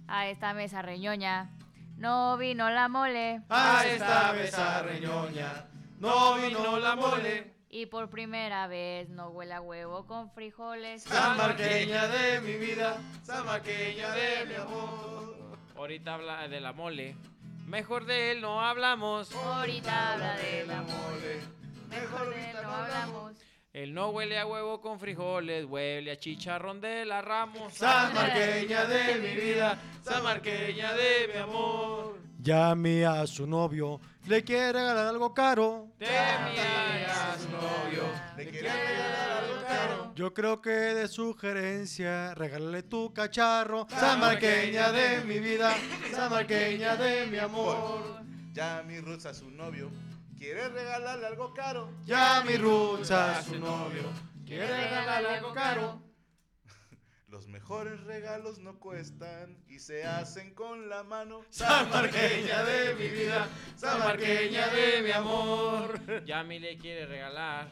A 0.07 0.29
esta 0.29 0.55
mesa 0.55 0.81
reñoña 0.81 1.51
no 1.99 2.39
vino 2.39 2.71
la 2.71 2.89
mole. 2.89 3.43
A 3.51 3.85
esta 3.85 4.33
mesa 4.33 4.83
reñoña 4.83 5.67
no 5.99 6.37
vino 6.37 6.79
la 6.79 6.97
mole. 6.97 7.58
Y 7.71 7.87
por 7.87 8.09
primera 8.09 8.67
vez 8.67 9.11
no 9.11 9.29
huele 9.29 9.55
a 9.55 9.61
huevo 9.61 10.07
con 10.07 10.31
frijoles. 10.31 11.03
San 11.03 11.37
Marqueña 11.37 12.09
de 12.09 12.41
mi 12.41 12.55
vida, 12.55 12.97
San 13.23 13.45
Marqueña 13.45 14.11
de 14.13 14.47
mi 14.47 14.55
amor. 14.55 15.37
Ahorita 15.77 16.15
habla 16.15 16.49
de 16.49 16.61
la 16.61 16.73
mole. 16.73 17.15
Mejor 17.67 18.07
de 18.07 18.33
él 18.33 18.41
no 18.41 18.63
hablamos. 18.63 19.35
Ahorita 19.35 20.15
habla 20.15 20.37
de 20.39 20.67
la 20.67 20.81
mole. 20.81 21.41
Mejor 21.91 22.31
de 22.31 22.51
él 22.51 22.57
no 22.63 22.75
hablamos. 22.75 23.33
Él 23.75 23.93
no 23.93 24.09
huele 24.09 24.39
a 24.39 24.47
huevo 24.47 24.81
con 24.81 24.99
frijoles, 24.99 25.67
huele 25.67 26.11
a 26.11 26.17
chicharrón 26.19 26.81
de 26.81 27.05
la 27.05 27.21
Ramos. 27.21 27.75
San 27.75 28.15
Marqueña 28.15 28.87
de 28.87 29.15
mi 29.17 29.35
vida, 29.37 29.79
San 30.03 30.23
Marqueña 30.25 30.95
de 30.95 31.31
mi 31.33 31.39
amor. 31.39 32.28
Llame 32.41 33.05
a 33.05 33.27
su 33.27 33.49
novio, 33.49 34.01
le 34.27 34.45
quiere 34.45 34.73
regalar 34.73 35.09
algo 35.09 35.35
caro. 35.35 35.89
A 36.01 37.37
su 37.37 37.51
novio, 37.51 38.05
le 38.37 38.49
quiere 38.49 38.71
regalar 38.73 39.43
algo 39.43 39.67
caro. 39.67 40.13
Yo 40.15 40.33
creo 40.33 40.63
que 40.63 40.71
de 40.71 41.09
sugerencia, 41.09 42.35
regálale 42.37 42.85
tu 42.85 43.13
cacharro. 43.13 43.89
San 43.91 44.21
Marqueña 44.21 44.93
de 44.93 45.25
mi 45.25 45.41
vida, 45.41 45.75
San 46.15 46.31
Marqueña 46.31 46.95
de 46.95 47.27
mi 47.27 47.39
amor. 47.39 48.23
Ya 48.53 48.85
mi 48.87 49.01
Roots 49.01 49.27
a 49.27 49.35
su 49.35 49.51
novio 49.51 49.91
quiere 50.39 50.69
regalarle 50.69 51.27
algo 51.27 51.53
caro. 51.53 51.91
Ya 52.05 52.45
mi 52.47 52.57
Roots 52.57 53.11
a 53.11 53.43
su 53.43 53.59
novio 53.59 54.05
quiere 54.47 54.69
regalarle 54.69 55.29
algo 55.39 55.53
caro. 55.53 56.08
Los 57.29 57.47
mejores 57.47 58.03
regalos 58.05 58.59
no 58.59 58.79
cuestan 58.79 59.63
y 59.69 59.81
se 59.81 60.05
hacen 60.05 60.55
con 60.55 60.89
la 60.89 61.03
mano. 61.03 61.45
San 61.51 61.91
Marqueña 61.91 62.65
de 62.65 62.95
mi 62.95 63.09
vida, 63.09 63.47
San 63.77 63.99
Marqueña 63.99 64.69
de 64.69 65.03
mi 65.03 65.11
amor. 65.11 66.25
Yami 66.25 66.59
le 66.59 66.79
quiere 66.79 67.05
regalar 67.05 67.69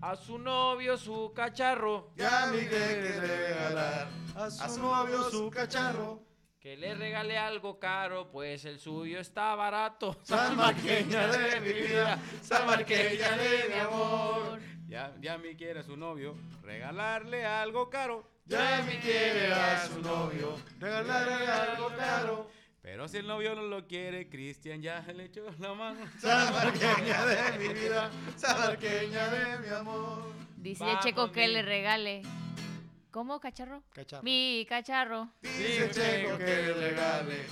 a 0.00 0.14
su 0.14 0.38
novio 0.38 0.96
su 0.96 1.32
cacharro. 1.34 2.12
Yami 2.16 2.56
le 2.56 2.68
quiere 2.68 3.20
regalar 3.20 4.08
a 4.36 4.48
su 4.48 4.80
novio 4.80 5.28
su 5.28 5.50
cacharro. 5.50 6.22
Que 6.60 6.76
le 6.76 6.94
regale 6.94 7.36
algo 7.36 7.80
caro, 7.80 8.30
pues 8.30 8.64
el 8.64 8.78
suyo 8.78 9.18
está 9.18 9.56
barato. 9.56 10.16
San 10.22 10.56
Marqueña 10.56 11.26
de 11.26 11.60
mi 11.60 11.72
vida, 11.72 12.16
San 12.42 12.66
Marqueña 12.66 13.36
de 13.36 13.68
mi 13.70 13.80
amor. 13.80 14.69
Ya, 14.90 15.14
ya 15.20 15.38
mi 15.38 15.54
quiere 15.54 15.78
a 15.80 15.82
su 15.84 15.96
novio 15.96 16.34
regalarle 16.64 17.46
algo 17.46 17.88
caro. 17.88 18.24
Ya 18.46 18.82
mi 18.84 18.96
quiere 18.98 19.52
a 19.52 19.86
su 19.86 20.02
novio 20.02 20.56
regalarle 20.80 21.46
algo 21.46 21.88
caro. 21.96 22.50
Pero 22.82 23.06
si 23.06 23.18
el 23.18 23.26
novio 23.28 23.54
no 23.54 23.62
lo 23.62 23.86
quiere, 23.86 24.28
Cristian 24.28 24.82
ya 24.82 25.00
le 25.14 25.26
echó 25.26 25.44
la 25.60 25.74
mano. 25.74 26.00
San 26.18 26.52
Marqueña 26.52 27.24
de 27.24 27.58
mi 27.58 27.72
vida, 27.74 28.10
San 28.36 28.58
Marqueña 28.58 29.28
de 29.28 29.58
mi 29.60 29.68
amor. 29.68 30.32
Dice 30.56 30.82
Vamos, 30.84 31.04
Checo 31.04 31.30
que 31.30 31.46
mi- 31.46 31.52
le 31.54 31.62
regale. 31.62 32.22
¿Cómo, 33.12 33.38
cacharro? 33.38 33.84
Cacharro. 33.92 34.24
Mi 34.24 34.66
cacharro. 34.68 35.30
Dice 35.42 35.88
Checo 35.92 36.36
que 36.36 36.44
le 36.46 36.72
regale 36.74 37.46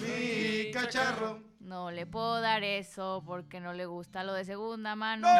mi 0.00 0.70
cacharro. 0.72 1.49
No 1.60 1.90
le 1.90 2.06
puedo 2.06 2.40
dar 2.40 2.64
eso 2.64 3.22
porque 3.26 3.60
no 3.60 3.72
le 3.74 3.84
gusta 3.86 4.24
lo 4.24 4.32
de 4.32 4.44
segunda 4.44 4.96
mano. 4.96 5.28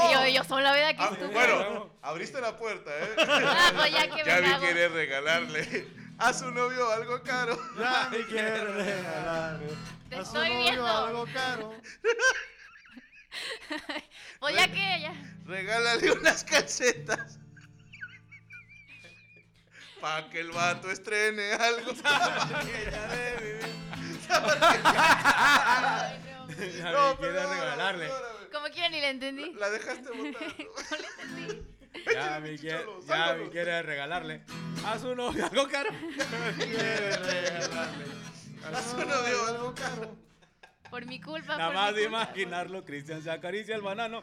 Y 0.00 0.12
yo, 0.12 0.26
yo 0.28 0.44
sola, 0.44 0.70
¿verdad? 0.72 0.90
Que 0.94 1.02
Ah, 1.02 1.06
estúpido. 1.12 1.30
bueno, 1.32 1.90
abriste 2.02 2.40
la 2.40 2.56
puerta, 2.56 2.88
¿eh? 2.96 3.16
Ah, 3.18 3.72
pues 3.76 3.90
ya 3.92 4.06
que 4.08 4.14
me 4.14 4.22
Gaby 4.22 4.46
hago. 4.46 4.60
quiere 4.64 4.88
regalarle 4.90 5.88
a 6.18 6.32
su 6.32 6.50
novio 6.52 6.88
algo 6.92 7.20
caro. 7.24 7.58
Ya 7.76 8.08
mi 8.12 8.18
quiere 8.24 8.64
regalarle 8.64 9.66
Te 10.08 10.14
a 10.14 10.18
su 10.18 10.24
estoy 10.24 10.48
novio 10.50 10.62
viendo. 10.62 10.86
algo 10.86 11.26
caro. 11.32 11.74
Pues 14.40 14.54
ya 14.56 14.66
que 14.68 15.00
ya. 15.00 15.12
Regálale 15.46 16.12
unas 16.12 16.42
calcetas. 16.44 17.38
Pa' 20.00 20.28
que 20.30 20.40
el 20.40 20.52
vato 20.52 20.90
estrene 20.90 21.52
algo. 21.52 21.90
Aquella 22.04 23.06
de 23.08 23.36
vivir. 23.42 23.74
No, 26.92 27.16
quiere 27.16 27.34
perdóname, 27.34 27.60
regalarle. 27.60 28.10
Como 28.52 28.66
quiera 28.68 28.88
ni 28.88 29.00
le 29.00 29.10
entendí. 29.10 29.52
La 29.54 29.70
dejaste 29.70 30.10
botar. 30.10 30.16
No 30.90 30.96
le 30.96 31.08
entendí. 31.22 31.68
Ya 32.12 32.40
mi 32.40 32.58
quiere, 32.58 32.84
ya 33.52 33.82
regalarle 33.82 34.44
a 34.86 34.98
su 34.98 35.14
novio 35.14 35.46
algo 35.46 35.68
caro. 35.68 35.90
Quiere 36.56 37.16
regalarle 37.16 38.04
A 38.72 38.82
su 38.82 38.96
novio 38.98 39.46
algo 39.48 39.74
caro. 39.74 40.16
Por 40.90 41.06
mi 41.06 41.20
culpa. 41.20 41.56
Nada 41.56 41.66
por 41.66 41.74
más 41.74 41.94
de 41.94 42.04
imaginarlo, 42.04 42.84
Cristian 42.84 43.22
se 43.22 43.30
acaricia 43.30 43.74
el 43.74 43.82
banano. 43.82 44.22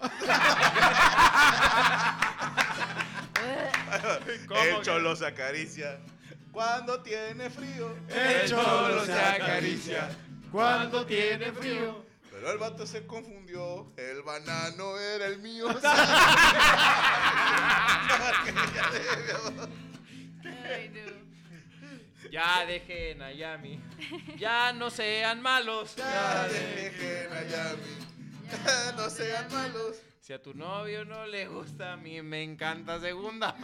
El 4.66 4.82
cholo 4.82 5.16
se 5.16 5.26
acaricia. 5.26 6.00
Cuando 6.52 7.02
tiene 7.02 7.50
frío. 7.50 7.96
El 8.10 8.50
cholo 8.50 9.06
se 9.06 9.14
acaricia 9.14 10.10
cuando 10.56 11.06
tiene 11.06 11.52
frío. 11.52 12.06
Pero 12.32 12.52
el 12.52 12.58
vato 12.58 12.88
se 12.88 13.06
confundió. 13.06 13.92
El 13.98 14.22
banano 14.24 14.98
era 14.98 15.26
el 15.28 15.40
mío. 15.40 15.68
Ay, 20.44 20.90
no. 20.90 21.26
Ya 22.32 22.66
dejen 22.66 23.22
a 23.22 23.32
Yami. 23.34 23.82
Ya 24.38 24.72
no 24.74 24.90
sean 24.90 25.42
malos. 25.42 25.96
Ya 25.98 26.48
dejen 26.48 27.34
a 27.34 27.44
Yami. 27.44 27.98
Ya 28.66 28.94
no 28.94 29.10
sean 29.10 29.52
malos. 29.52 29.98
Si 30.26 30.34
a 30.34 30.42
tu 30.42 30.56
novio 30.56 31.06
no 31.06 31.28
le 31.28 31.48
gusta, 31.48 31.94
a 31.94 31.98
mí 31.98 32.20
me 32.24 32.42
encanta 32.42 33.00
segunda. 33.00 33.56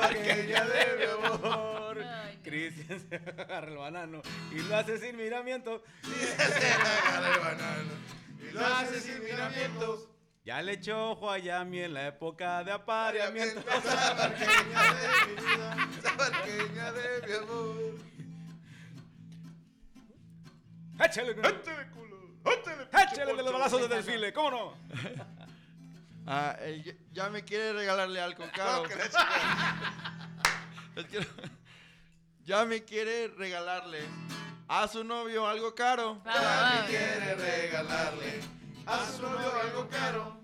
Aquella 0.00 0.64
de 0.64 0.96
mi 0.96 1.04
amor. 1.26 1.98
Ay, 2.00 2.36
no. 2.36 2.42
Cristian 2.44 3.00
se 3.08 3.16
agarra 3.16 3.66
el 3.66 3.76
banano 3.76 4.22
y 4.52 4.60
lo 4.60 4.76
hace 4.76 4.98
sin 4.98 5.16
miramiento. 5.16 5.82
Agarra 6.38 7.34
el 7.34 7.40
banano. 7.40 7.90
Y 8.48 8.52
Lo 8.52 8.64
hace 8.64 9.00
sin 9.00 9.24
miramientos. 9.24 10.06
Ya 10.44 10.62
le 10.62 10.74
echó 10.74 11.10
ojo 11.10 11.28
a 11.28 11.38
Yami 11.38 11.80
en 11.80 11.94
la 11.94 12.06
época 12.06 12.62
de 12.62 12.70
apareamiento. 12.70 13.58
Esa 13.58 14.14
barqueña 14.14 14.94
de 14.94 15.08
mi 15.26 15.34
vida. 15.34 15.88
Esa 15.98 16.14
barqueña 16.14 16.92
de 16.92 17.26
mi 17.26 17.32
amor. 17.34 18.17
Échale, 21.04 21.30
Échale, 21.32 21.90
culo. 21.92 22.16
Échale, 22.44 22.88
échale 22.92 23.36
de 23.36 23.42
los 23.42 23.52
balazos 23.52 23.80
de 23.82 23.88
desfile, 23.96 24.32
¿cómo 24.32 24.50
no? 24.50 24.74
Ah, 26.30 26.54
ya- 26.84 26.92
ya 27.10 27.30
me 27.30 27.42
quiere 27.42 27.72
regalarle 27.72 28.20
algo 28.20 28.44
caro. 28.54 28.84
Es 30.96 31.06
que- 31.06 31.26
ya 32.44 32.64
me 32.66 32.84
quiere 32.84 33.28
regalarle 33.28 34.00
a 34.68 34.86
su 34.88 35.04
novio 35.04 35.46
algo 35.46 35.74
caro. 35.74 36.20
Vamos, 36.24 36.42
Yami 36.42 36.74
vamos. 36.74 36.90
quiere 36.90 37.34
regalarle 37.34 38.40
a 38.86 39.06
su 39.06 39.22
novio 39.22 39.52
algo 39.62 39.88
caro. 39.88 40.38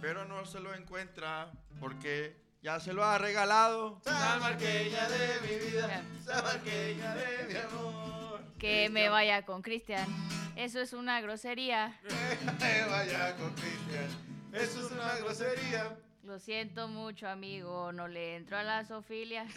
Pero 0.00 0.24
no 0.24 0.46
se 0.46 0.60
lo 0.60 0.72
encuentra 0.74 1.50
porque 1.78 2.40
ya 2.62 2.80
se 2.80 2.94
lo 2.94 3.04
ha 3.04 3.18
regalado. 3.18 4.00
Esa 4.06 4.38
barqueña 4.38 5.08
de 5.10 5.40
mi 5.42 5.56
vida. 5.70 6.02
Barqueña 6.26 7.14
de 7.16 7.44
mi 7.48 7.56
amor. 7.56 8.19
Que 8.60 8.90
me 8.90 9.08
vaya 9.08 9.46
con 9.46 9.62
Cristian. 9.62 10.06
Eso 10.54 10.80
es 10.80 10.92
una 10.92 11.22
grosería. 11.22 11.98
Me 12.60 12.84
vaya 12.84 13.34
con 13.36 13.54
Cristian. 13.54 14.04
Eso 14.52 14.84
es 14.86 14.92
una 14.92 15.16
grosería. 15.16 15.96
Lo 16.24 16.38
siento 16.38 16.86
mucho, 16.86 17.26
amigo. 17.26 17.90
No 17.92 18.06
le 18.06 18.36
entro 18.36 18.58
a 18.58 18.62
la 18.62 18.84
sofilia. 18.84 19.46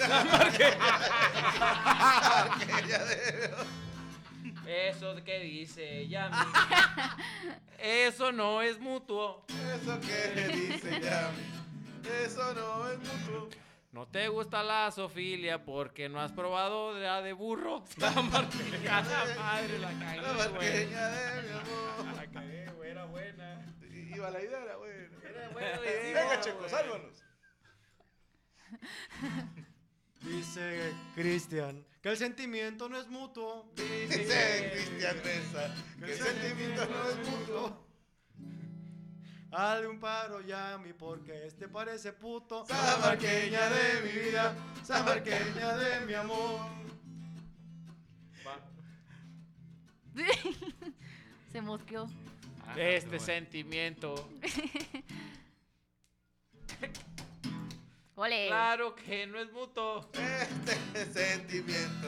Eso 4.65 5.21
que 5.25 5.39
dice 5.39 6.07
Yami. 6.07 6.37
Eso 7.79 8.31
no 8.31 8.61
es 8.61 8.79
mutuo. 8.79 9.43
Eso 9.49 9.99
que 9.99 10.47
dice 10.47 11.01
Yami. 11.01 11.43
Eso 12.23 12.53
no 12.53 12.87
es 12.89 12.99
mutuo. 12.99 13.49
No 13.93 14.07
te 14.07 14.27
gusta 14.27 14.63
la 14.63 14.89
sofilia 14.91 15.63
porque 15.63 16.09
no 16.09 16.19
has 16.19 16.31
probado 16.31 16.97
la 16.99 17.21
de 17.21 17.31
burro. 17.33 17.83
La 17.97 18.09
marqueña, 18.11 19.01
madre, 19.37 19.77
la 19.79 19.89
cagué, 19.99 20.21
La 20.21 20.33
güey. 20.33 20.49
barqueña 20.49 21.09
de 21.09 21.41
mi 21.43 21.49
amor. 21.51 22.15
La 22.15 22.27
cagué, 22.31 22.71
güey, 22.71 22.89
era 22.91 23.05
buena. 23.05 23.75
Iba 24.15 24.29
la 24.31 24.41
idea, 24.41 24.63
era 24.63 24.77
buena. 24.77 26.39
Checo, 26.41 26.57
güey. 26.57 26.69
sálvanos. 26.71 27.23
Dice 30.21 30.93
Cristian 31.15 31.85
que 32.01 32.09
el 32.09 32.17
sentimiento 32.17 32.89
no 32.89 32.97
es 32.99 33.07
mutuo. 33.09 33.71
Dice 33.75 34.71
Cristian 34.73 35.17
Mesa 35.23 35.75
que 35.99 36.11
el 36.13 36.17
sentimiento 36.17 36.85
no 36.87 37.09
es 37.09 37.29
mutuo. 37.29 37.87
Hazle 39.55 39.87
un 39.87 39.99
paro, 39.99 40.41
Yami, 40.41 40.93
porque 40.93 41.45
este 41.45 41.67
parece 41.67 42.11
puto. 42.11 42.65
Samarqueña 42.65 43.69
de 43.69 44.01
mi 44.01 44.19
vida, 44.19 44.55
Samarqueña 44.83 45.77
de 45.77 46.05
mi 46.05 46.13
amor. 46.15 46.71
Se 51.51 51.61
mosqueó. 51.61 52.07
Este 52.75 53.19
sentimiento. 53.19 54.29
Ole. 58.15 58.47
Claro 58.47 58.95
que 58.95 59.27
no 59.27 59.39
es 59.39 59.51
mutuo. 59.51 60.09
Este 60.13 61.13
sentimiento. 61.13 62.07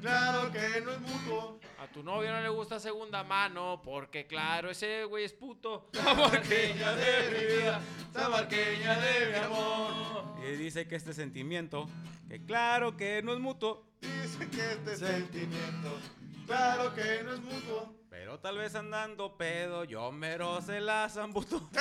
Claro 0.00 0.50
que 0.52 0.80
no 0.80 0.92
es 0.92 1.00
mutuo. 1.00 1.58
A 1.80 1.86
tu 1.88 2.02
novio 2.02 2.32
no 2.32 2.40
le 2.40 2.48
gusta 2.48 2.78
segunda 2.80 3.22
mano, 3.24 3.80
porque 3.82 4.26
claro, 4.26 4.70
ese 4.70 5.04
güey 5.04 5.24
es 5.24 5.32
puto. 5.32 5.88
Samarqueña 5.92 6.92
de 6.94 7.30
mi 7.30 7.44
vida, 7.62 7.80
Samarqueña 8.12 8.98
de 9.00 9.26
mi 9.30 9.36
amor. 9.38 10.38
Y 10.46 10.52
dice 10.56 10.86
que 10.86 10.96
este 10.96 11.12
sentimiento, 11.12 11.88
que 12.28 12.44
claro 12.44 12.96
que 12.96 13.22
no 13.22 13.32
es 13.32 13.40
mutuo, 13.40 13.84
Dice 14.00 14.48
que 14.48 14.72
este 14.72 14.96
Sentimiento, 14.96 15.98
claro 16.46 16.94
que 16.94 17.22
no 17.24 17.32
es 17.34 17.40
mutuo. 17.40 17.92
pero 18.08 18.38
tal 18.38 18.58
vez 18.58 18.76
andando 18.76 19.36
pedo, 19.36 19.82
yo 19.82 20.12
mero 20.12 20.60
se 20.62 20.80
la 20.80 21.08
zambuto. 21.08 21.68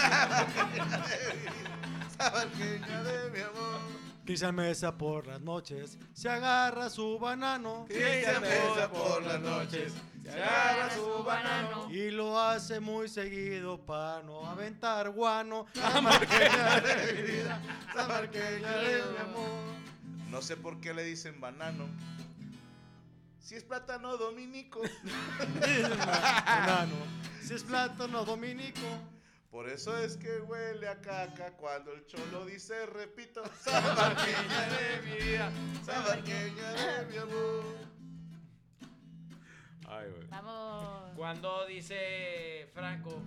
Samarqueña 2.18 3.04
de 3.04 3.30
mi 3.30 3.40
amor. 3.42 3.80
Cristian 4.28 4.56
Mesa 4.56 4.98
por 4.98 5.26
las 5.26 5.40
noches 5.40 5.98
se 6.14 6.28
agarra 6.28 6.90
su 6.90 7.18
banano. 7.18 7.86
Cristian 7.88 8.42
Mesa 8.42 8.92
por 8.92 9.24
las 9.24 9.40
noches 9.40 9.94
se 10.22 10.30
agarra 10.44 10.94
su 10.94 11.24
banano. 11.24 11.90
Y 11.90 12.12
lo 12.12 12.38
hace 12.38 12.82
muy 12.82 13.08
seguido 13.08 13.80
para 13.86 14.22
no 14.24 14.46
aventar 14.46 15.12
guano. 15.12 15.66
Samarqueña 15.74 16.82
de 16.82 17.14
mi 17.14 17.22
vida, 17.22 17.62
Samarqueña 17.96 18.78
de 18.80 19.04
mi 19.14 19.18
amor. 19.18 19.50
No 20.30 20.42
sé 20.42 20.58
por 20.58 20.82
qué 20.82 20.94
le 20.94 21.06
dicen 21.06 21.40
banano. 21.40 21.88
Si 23.40 23.56
es 23.56 23.64
plátano 23.64 24.18
dominico. 24.18 24.82
Banano. 26.46 26.96
Si 27.42 27.54
es 27.54 27.64
plátano 27.64 28.26
dominico. 28.26 28.82
Por 29.58 29.68
eso 29.68 29.98
es 29.98 30.18
que 30.18 30.40
huele 30.42 30.88
a 30.88 31.02
caca 31.02 31.52
cuando 31.54 31.92
el 31.92 32.06
cholo 32.06 32.46
dice, 32.46 32.86
repito, 32.86 33.42
Samarqueña 33.60 34.68
de 34.70 35.02
mi 35.02 35.26
vida, 35.26 35.52
Samarqueña 35.84 36.74
de 36.74 37.06
mi 37.08 37.18
amor. 37.18 37.64
Ay, 39.88 40.12
güey. 40.12 40.28
Vamos. 40.28 41.12
Cuando 41.16 41.66
dice 41.66 42.70
Franco 42.72 43.20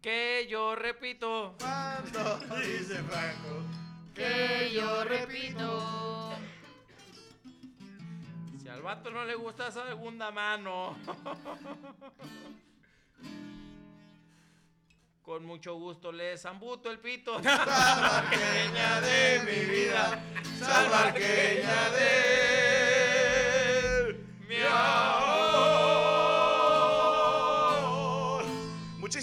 que 0.00 0.48
yo 0.50 0.74
repito. 0.74 1.54
Cuando 1.60 2.38
Dice 2.56 3.00
Franco 3.04 3.62
Que 4.16 4.72
yo 4.74 5.04
repito. 5.04 6.32
Si 8.60 8.68
al 8.68 8.82
vato 8.82 9.12
no 9.12 9.24
le 9.24 9.36
gusta 9.36 9.70
segunda 9.70 10.32
mano. 10.32 10.98
Con 15.22 15.44
mucho 15.44 15.74
gusto 15.76 16.10
le 16.10 16.36
zambuto 16.36 16.90
el 16.90 16.98
pito. 16.98 17.40
Samarqueña 17.42 19.00
de 19.00 19.40
mi 19.44 19.64
vida, 19.72 20.20
Samarqueña 20.58 21.90
de 21.90 22.12
mi 24.48 24.56
amor. 24.56 25.31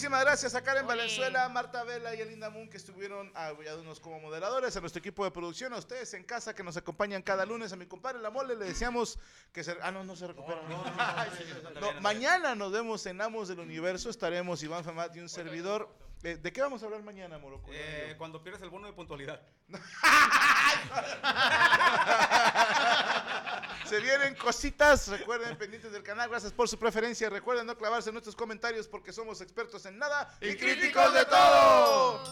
Muchísimas 0.10 0.26
gracias 0.26 0.56
a 0.56 0.64
Karen 0.64 0.88
Valenzuela, 0.88 1.48
Marta 1.50 1.84
Vela 1.84 2.16
y 2.16 2.22
Elinda 2.22 2.50
Moon 2.50 2.68
que 2.68 2.78
estuvieron 2.78 3.32
apoyándonos 3.36 4.00
como 4.00 4.20
moderadores, 4.20 4.76
a 4.76 4.82
nuestro 4.82 4.98
equipo 4.98 5.24
de 5.24 5.30
producción, 5.30 5.72
a 5.72 5.78
ustedes 5.78 6.12
en 6.16 6.24
casa 6.24 6.56
que 6.56 6.64
nos 6.64 6.76
acompañan 6.78 7.22
cada 7.22 7.46
lunes, 7.46 7.72
a 7.74 7.76
mi 7.76 7.86
compadre 7.86 8.20
La 8.20 8.32
Mole 8.32 8.56
le 8.56 8.66
deseamos 8.66 9.20
que 9.54 9.64
se... 9.64 9.78
Ah, 9.84 9.92
no, 9.92 10.04
no 10.04 10.16
se 10.16 10.26
recupera. 10.26 10.64
No, 10.68 12.02
mañana 12.02 12.56
nos 12.56 12.72
vemos 12.72 13.06
en 13.06 13.22
Amos 13.22 13.50
del 13.50 13.60
Universo, 13.60 14.10
estaremos 14.10 14.64
Iván 14.64 14.84
Famat 14.84 15.16
y 15.16 15.20
un 15.20 15.30
servidor. 15.30 15.88
Eh, 16.24 16.38
¿De 16.38 16.52
qué 16.52 16.62
vamos 16.62 16.82
a 16.82 16.88
hablar 16.88 17.04
mañana, 17.04 17.38
Moroco? 17.38 17.70
Eh, 17.72 18.16
cuando 18.18 18.42
pierdes 18.42 18.64
el 18.64 18.72
bono 18.72 18.88
de 18.88 18.94
puntualidad. 18.94 19.40
Se 24.00 24.06
vienen 24.06 24.36
cositas. 24.36 25.10
Recuerden, 25.10 25.58
pendientes 25.58 25.92
del 25.92 26.04
canal. 26.04 26.30
Gracias 26.30 26.54
por 26.54 26.70
su 26.70 26.80
preferencia. 26.80 27.30
Recuerden 27.30 27.68
no 27.68 27.78
clavarse 27.78 28.10
en 28.10 28.14
nuestros 28.14 28.34
comentarios 28.34 28.88
porque 28.88 29.12
somos 29.12 29.42
expertos 29.42 29.86
en 29.86 29.98
nada 29.98 30.34
y 30.40 30.56
críticos 30.56 31.14
de 31.14 31.26
todo. 31.26 32.24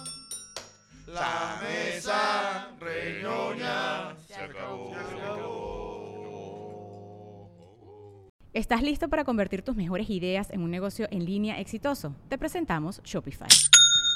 La 1.07 1.59
mesa 1.61 2.71
reñoña 2.79 4.15
se 4.27 4.35
acabó. 4.35 4.95
¿Estás 8.53 8.81
listo 8.81 9.09
para 9.09 9.25
convertir 9.25 9.61
tus 9.61 9.75
mejores 9.75 10.09
ideas 10.09 10.49
en 10.51 10.61
un 10.61 10.71
negocio 10.71 11.07
en 11.11 11.25
línea 11.25 11.59
exitoso? 11.59 12.15
Te 12.29 12.37
presentamos 12.37 13.01
Shopify. 13.03 13.49